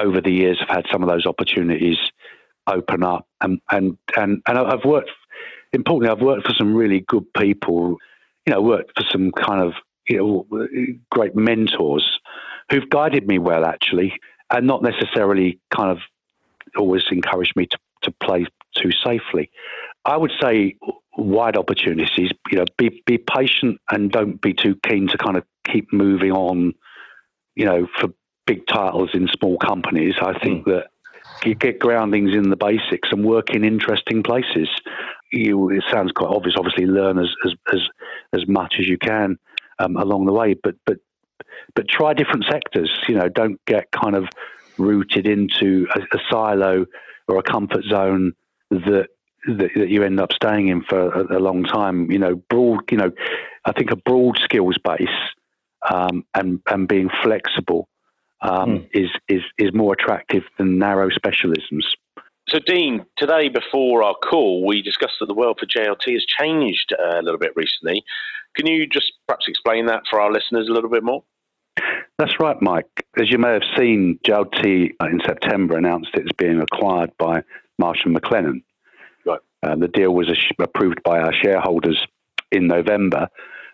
over 0.00 0.20
the 0.20 0.30
years, 0.30 0.58
have 0.58 0.68
had 0.68 0.86
some 0.90 1.02
of 1.02 1.08
those 1.08 1.24
opportunities 1.24 1.98
open 2.66 3.02
up, 3.02 3.28
and 3.40 3.60
and 3.70 3.96
and 4.16 4.42
and 4.46 4.58
I've 4.58 4.84
worked. 4.84 5.10
Importantly, 5.72 6.10
I've 6.10 6.22
worked 6.22 6.46
for 6.46 6.54
some 6.54 6.74
really 6.74 7.00
good 7.00 7.32
people. 7.34 7.98
You 8.46 8.54
know, 8.54 8.60
worked 8.60 8.92
for 8.98 9.04
some 9.10 9.30
kind 9.30 9.60
of 9.60 9.74
you 10.08 10.16
know 10.18 10.98
great 11.10 11.34
mentors 11.34 12.20
who've 12.70 12.88
guided 12.88 13.26
me 13.26 13.38
well, 13.38 13.64
actually, 13.64 14.18
and 14.50 14.66
not 14.66 14.82
necessarily 14.82 15.60
kind 15.74 15.90
of 15.90 15.98
always 16.76 17.04
encouraged 17.10 17.54
me 17.56 17.66
to, 17.66 17.78
to 18.02 18.10
play 18.10 18.46
too 18.76 18.90
safely. 19.04 19.50
I 20.04 20.16
would 20.16 20.32
say 20.40 20.76
wide 21.16 21.56
opportunities. 21.56 22.30
You 22.50 22.58
know, 22.58 22.64
be 22.76 23.02
be 23.06 23.18
patient 23.18 23.80
and 23.90 24.10
don't 24.10 24.40
be 24.40 24.52
too 24.52 24.78
keen 24.86 25.08
to 25.08 25.18
kind 25.18 25.36
of 25.36 25.44
keep 25.66 25.92
moving 25.92 26.32
on. 26.32 26.74
You 27.54 27.66
know, 27.66 27.86
for 27.98 28.08
big 28.46 28.66
titles 28.66 29.10
in 29.14 29.28
small 29.28 29.56
companies, 29.58 30.14
I 30.20 30.38
think 30.38 30.66
mm. 30.66 30.72
that 30.72 30.88
you 31.46 31.54
get 31.54 31.78
groundings 31.78 32.34
in 32.34 32.50
the 32.50 32.56
basics 32.56 33.08
and 33.12 33.24
work 33.24 33.50
in 33.50 33.64
interesting 33.64 34.22
places. 34.22 34.68
You, 35.32 35.70
it 35.70 35.84
sounds 35.90 36.12
quite 36.12 36.28
obvious. 36.28 36.56
Obviously, 36.58 36.86
learn 36.86 37.18
as 37.18 37.30
as 37.46 37.52
as, 37.72 37.80
as 38.32 38.48
much 38.48 38.74
as 38.78 38.86
you 38.86 38.98
can 38.98 39.38
um, 39.78 39.96
along 39.96 40.26
the 40.26 40.32
way, 40.32 40.54
but 40.54 40.74
but 40.86 40.98
but 41.74 41.88
try 41.88 42.14
different 42.14 42.44
sectors. 42.50 42.90
You 43.08 43.16
know, 43.16 43.28
don't 43.28 43.64
get 43.66 43.90
kind 43.92 44.16
of 44.16 44.28
rooted 44.78 45.26
into 45.26 45.86
a, 45.94 46.00
a 46.16 46.20
silo 46.30 46.86
or 47.28 47.38
a 47.38 47.42
comfort 47.42 47.84
zone 47.84 48.32
that, 48.70 49.08
that, 49.46 49.70
that 49.74 49.88
you 49.88 50.02
end 50.02 50.20
up 50.20 50.32
staying 50.32 50.68
in 50.68 50.82
for 50.82 51.12
a, 51.12 51.38
a, 51.38 51.40
long 51.40 51.64
time. 51.64 52.10
You 52.10 52.18
know, 52.18 52.34
broad. 52.34 52.90
You 52.90 52.98
know, 52.98 53.12
I 53.64 53.72
think 53.72 53.90
a 53.90 53.96
broad 53.96 54.38
skills 54.38 54.78
base 54.82 55.08
um, 55.90 56.24
and 56.34 56.60
and 56.68 56.88
being 56.88 57.10
flexible 57.22 57.88
um, 58.40 58.70
mm. 58.70 58.88
is 58.92 59.10
is 59.28 59.42
is 59.58 59.72
more 59.74 59.92
attractive 59.92 60.44
than 60.58 60.78
narrow 60.78 61.08
specialisms. 61.10 61.84
So, 62.48 62.58
Dean, 62.58 63.06
today 63.16 63.48
before 63.48 64.02
our 64.02 64.14
call, 64.14 64.66
we 64.66 64.82
discussed 64.82 65.14
that 65.20 65.26
the 65.26 65.34
world 65.34 65.58
for 65.58 65.66
JLT 65.66 66.12
has 66.12 66.26
changed 66.26 66.92
uh, 66.92 67.18
a 67.18 67.22
little 67.22 67.38
bit 67.38 67.52
recently. 67.56 68.04
Can 68.56 68.66
you 68.66 68.86
just 68.86 69.12
perhaps 69.26 69.46
explain 69.48 69.86
that 69.86 70.02
for 70.08 70.20
our 70.20 70.32
listeners 70.32 70.68
a 70.68 70.72
little 70.72 70.90
bit 70.90 71.02
more? 71.02 71.24
That's 72.18 72.38
right, 72.38 72.60
Mike. 72.60 73.06
As 73.18 73.30
you 73.30 73.38
may 73.38 73.52
have 73.52 73.64
seen, 73.76 74.20
JLT 74.24 74.92
uh, 75.00 75.06
in 75.06 75.20
September 75.26 75.76
announced 75.76 76.10
it's 76.14 76.32
being 76.32 76.60
acquired 76.60 77.10
by 77.18 77.42
Marsh 77.78 78.04
and 78.04 78.16
McLennan. 78.16 78.62
Right. 79.26 79.40
Uh, 79.62 79.74
the 79.76 79.88
deal 79.88 80.14
was 80.14 80.30
approved 80.60 81.02
by 81.02 81.18
our 81.18 81.32
shareholders 81.32 82.06
in 82.52 82.68
November, 82.68 83.28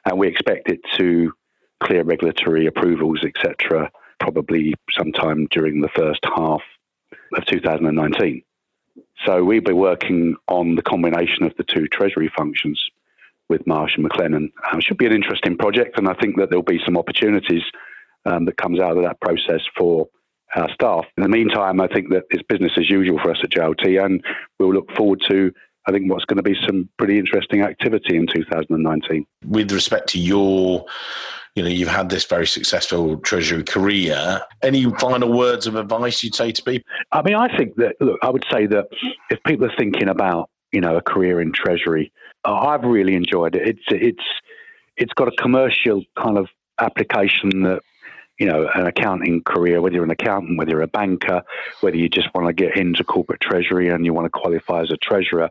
and 0.06 0.18
we 0.18 0.28
expect 0.28 0.70
it 0.70 0.80
to 0.96 1.32
clear 1.80 2.02
regulatory 2.02 2.66
approvals, 2.66 3.20
etc., 3.24 3.90
probably 4.18 4.74
sometime 4.90 5.46
during 5.50 5.80
the 5.80 5.88
first 5.94 6.20
half 6.24 6.62
of 7.36 7.44
2019. 7.46 8.42
So 9.26 9.44
we'll 9.44 9.60
be 9.60 9.72
working 9.72 10.36
on 10.48 10.76
the 10.76 10.82
combination 10.82 11.44
of 11.44 11.54
the 11.56 11.64
two 11.64 11.88
treasury 11.88 12.30
functions 12.36 12.82
with 13.50 13.66
Marsh 13.66 13.96
and 13.96 14.08
McLennan. 14.08 14.50
Uh, 14.72 14.78
it 14.78 14.84
should 14.84 14.96
be 14.96 15.06
an 15.06 15.12
interesting 15.12 15.58
project, 15.58 15.98
and 15.98 16.08
I 16.08 16.14
think 16.14 16.36
that 16.38 16.48
there'll 16.48 16.62
be 16.62 16.80
some 16.82 16.96
opportunities 16.96 17.64
um, 18.24 18.46
that 18.46 18.56
comes 18.56 18.80
out 18.80 18.96
of 18.96 19.02
that 19.02 19.20
process 19.20 19.60
for 19.76 20.08
our 20.54 20.70
staff. 20.72 21.04
In 21.16 21.24
the 21.24 21.28
meantime, 21.28 21.80
I 21.80 21.88
think 21.88 22.10
that 22.10 22.24
it's 22.30 22.42
business 22.44 22.72
as 22.78 22.88
usual 22.88 23.18
for 23.18 23.32
us 23.32 23.40
at 23.42 23.50
JLT, 23.50 24.02
and 24.02 24.24
we'll 24.58 24.72
look 24.72 24.90
forward 24.96 25.20
to, 25.28 25.52
I 25.86 25.92
think, 25.92 26.10
what's 26.10 26.24
going 26.24 26.38
to 26.38 26.42
be 26.42 26.56
some 26.66 26.88
pretty 26.96 27.18
interesting 27.18 27.62
activity 27.62 28.16
in 28.16 28.26
2019. 28.26 29.26
With 29.46 29.72
respect 29.72 30.08
to 30.10 30.20
your, 30.20 30.86
you 31.56 31.62
know, 31.62 31.68
you've 31.68 31.88
had 31.88 32.08
this 32.08 32.24
very 32.24 32.46
successful 32.46 33.16
Treasury 33.18 33.64
career. 33.64 34.40
Any 34.62 34.84
final 34.98 35.36
words 35.36 35.66
of 35.66 35.74
advice 35.74 36.22
you'd 36.22 36.34
say 36.34 36.52
to 36.52 36.62
people? 36.62 36.84
I 37.10 37.22
mean, 37.22 37.34
I 37.34 37.56
think 37.56 37.76
that, 37.76 37.96
look, 38.00 38.18
I 38.22 38.30
would 38.30 38.44
say 38.50 38.66
that 38.66 38.86
if 39.30 39.42
people 39.44 39.66
are 39.66 39.76
thinking 39.76 40.08
about, 40.08 40.50
you 40.72 40.80
know, 40.80 40.96
a 40.96 41.02
career 41.02 41.40
in 41.40 41.52
Treasury, 41.52 42.12
I've 42.44 42.84
really 42.84 43.14
enjoyed 43.14 43.54
it. 43.54 43.68
It's, 43.68 43.84
it's, 43.88 44.24
it's 44.96 45.12
got 45.14 45.28
a 45.28 45.32
commercial 45.32 46.04
kind 46.16 46.38
of 46.38 46.48
application 46.78 47.62
that 47.62 47.82
you 48.40 48.46
know, 48.46 48.66
an 48.74 48.86
accounting 48.86 49.42
career, 49.42 49.82
whether 49.82 49.94
you're 49.94 50.04
an 50.04 50.10
accountant, 50.10 50.56
whether 50.56 50.70
you're 50.70 50.80
a 50.80 50.88
banker, 50.88 51.42
whether 51.82 51.98
you 51.98 52.08
just 52.08 52.32
want 52.34 52.46
to 52.46 52.54
get 52.54 52.74
into 52.74 53.04
corporate 53.04 53.40
treasury 53.40 53.90
and 53.90 54.06
you 54.06 54.14
want 54.14 54.24
to 54.24 54.30
qualify 54.30 54.80
as 54.80 54.90
a 54.90 54.96
treasurer. 54.96 55.50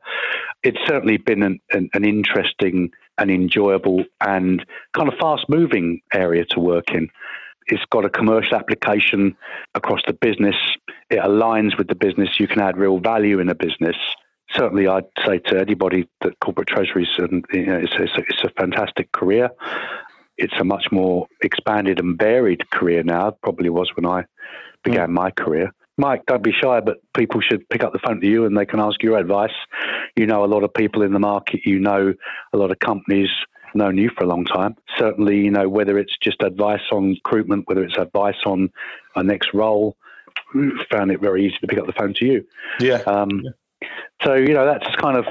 It's 0.63 0.79
certainly 0.87 1.17
been 1.17 1.43
an, 1.43 1.59
an, 1.71 1.91
an 1.93 2.03
interesting 2.03 2.89
and 3.19 3.29
enjoyable 3.29 4.05
and 4.21 4.65
kind 4.93 5.07
of 5.07 5.19
fast 5.19 5.45
moving 5.47 6.01
area 6.11 6.45
to 6.45 6.59
work 6.59 6.89
in. 6.91 7.09
It's 7.67 7.85
got 7.91 8.05
a 8.05 8.09
commercial 8.09 8.55
application 8.55 9.37
across 9.75 10.01
the 10.07 10.13
business. 10.13 10.55
It 11.11 11.19
aligns 11.19 11.77
with 11.77 11.89
the 11.89 11.95
business. 11.95 12.39
You 12.39 12.47
can 12.47 12.59
add 12.59 12.75
real 12.75 12.97
value 12.97 13.39
in 13.39 13.49
a 13.49 13.55
business 13.55 13.97
certainly 14.55 14.87
I'd 14.87 15.05
say 15.25 15.39
to 15.39 15.59
anybody 15.59 16.07
that 16.21 16.39
corporate 16.39 16.67
treasury 16.67 17.03
is, 17.03 17.09
you 17.53 17.65
know, 17.65 17.77
it's, 17.77 17.93
it's, 17.93 18.17
a, 18.17 18.21
it's, 18.27 18.43
a, 18.43 18.49
fantastic 18.57 19.11
career 19.11 19.49
it's 20.39 20.53
a 20.59 20.63
much 20.63 20.87
more 20.91 21.27
expanded 21.41 21.99
and 21.99 22.17
varied 22.17 22.69
career 22.71 23.03
now. 23.03 23.31
Probably 23.43 23.69
was 23.69 23.91
when 23.95 24.05
I 24.05 24.23
began 24.83 25.09
mm. 25.09 25.13
my 25.13 25.31
career. 25.31 25.71
Mike, 25.97 26.25
don't 26.27 26.41
be 26.41 26.53
shy, 26.53 26.79
but 26.79 26.97
people 27.13 27.41
should 27.41 27.67
pick 27.67 27.83
up 27.83 27.91
the 27.91 27.99
phone 27.99 28.21
to 28.21 28.27
you 28.27 28.45
and 28.45 28.57
they 28.57 28.65
can 28.65 28.79
ask 28.79 29.03
your 29.03 29.17
advice. 29.17 29.53
You 30.15 30.25
know 30.25 30.45
a 30.45 30.47
lot 30.47 30.63
of 30.63 30.73
people 30.73 31.01
in 31.01 31.11
the 31.11 31.19
market, 31.19 31.65
you 31.65 31.77
know 31.77 32.13
a 32.53 32.57
lot 32.57 32.71
of 32.71 32.79
companies 32.79 33.29
known 33.75 33.97
you 33.97 34.09
for 34.17 34.23
a 34.23 34.27
long 34.27 34.45
time. 34.45 34.77
Certainly, 34.97 35.39
you 35.39 35.51
know, 35.51 35.67
whether 35.67 35.97
it's 35.97 36.17
just 36.23 36.41
advice 36.41 36.81
on 36.91 37.09
recruitment, 37.09 37.67
whether 37.67 37.83
it's 37.83 37.97
advice 37.97 38.41
on 38.45 38.69
a 39.17 39.23
next 39.23 39.53
role, 39.53 39.97
found 40.89 41.11
it 41.11 41.19
very 41.19 41.45
easy 41.45 41.57
to 41.59 41.67
pick 41.67 41.77
up 41.77 41.85
the 41.85 41.93
phone 41.93 42.13
to 42.15 42.25
you. 42.25 42.47
Yeah. 42.79 43.01
Um, 43.05 43.41
yeah. 43.43 43.51
So 44.23 44.35
you 44.35 44.53
know 44.53 44.65
that's 44.65 44.95
kind 44.97 45.17
of 45.17 45.25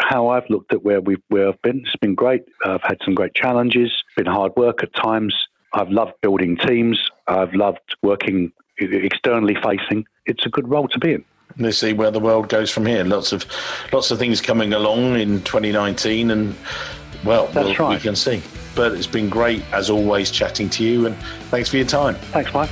how 0.00 0.28
I've 0.28 0.48
looked 0.50 0.72
at 0.72 0.84
where 0.84 1.00
we've 1.00 1.22
where 1.28 1.48
I've 1.48 1.62
been. 1.62 1.80
It's 1.80 1.96
been 1.96 2.14
great. 2.14 2.44
I've 2.64 2.82
had 2.82 2.98
some 3.04 3.14
great 3.14 3.34
challenges. 3.34 3.90
Been 4.16 4.26
hard 4.26 4.52
work 4.56 4.82
at 4.82 4.94
times. 4.94 5.34
I've 5.72 5.90
loved 5.90 6.12
building 6.20 6.56
teams. 6.56 7.10
I've 7.26 7.54
loved 7.54 7.96
working 8.02 8.52
externally 8.78 9.56
facing. 9.62 10.06
It's 10.26 10.46
a 10.46 10.48
good 10.48 10.68
role 10.68 10.88
to 10.88 10.98
be 10.98 11.14
in. 11.14 11.24
Let's 11.58 11.78
see 11.78 11.92
where 11.92 12.10
the 12.10 12.20
world 12.20 12.48
goes 12.48 12.70
from 12.70 12.86
here. 12.86 13.04
Lots 13.04 13.32
of 13.32 13.46
lots 13.92 14.10
of 14.10 14.18
things 14.18 14.40
coming 14.40 14.72
along 14.72 15.16
in 15.16 15.42
2019, 15.42 16.30
and 16.30 16.54
well, 17.24 17.50
we'll 17.54 17.74
right. 17.76 17.96
we 17.96 18.00
can 18.00 18.16
see. 18.16 18.42
But 18.74 18.92
it's 18.92 19.06
been 19.06 19.28
great 19.28 19.62
as 19.72 19.88
always 19.88 20.30
chatting 20.30 20.68
to 20.70 20.84
you, 20.84 21.06
and 21.06 21.16
thanks 21.50 21.68
for 21.68 21.76
your 21.76 21.86
time. 21.86 22.16
Thanks, 22.32 22.52
Mike. 22.52 22.70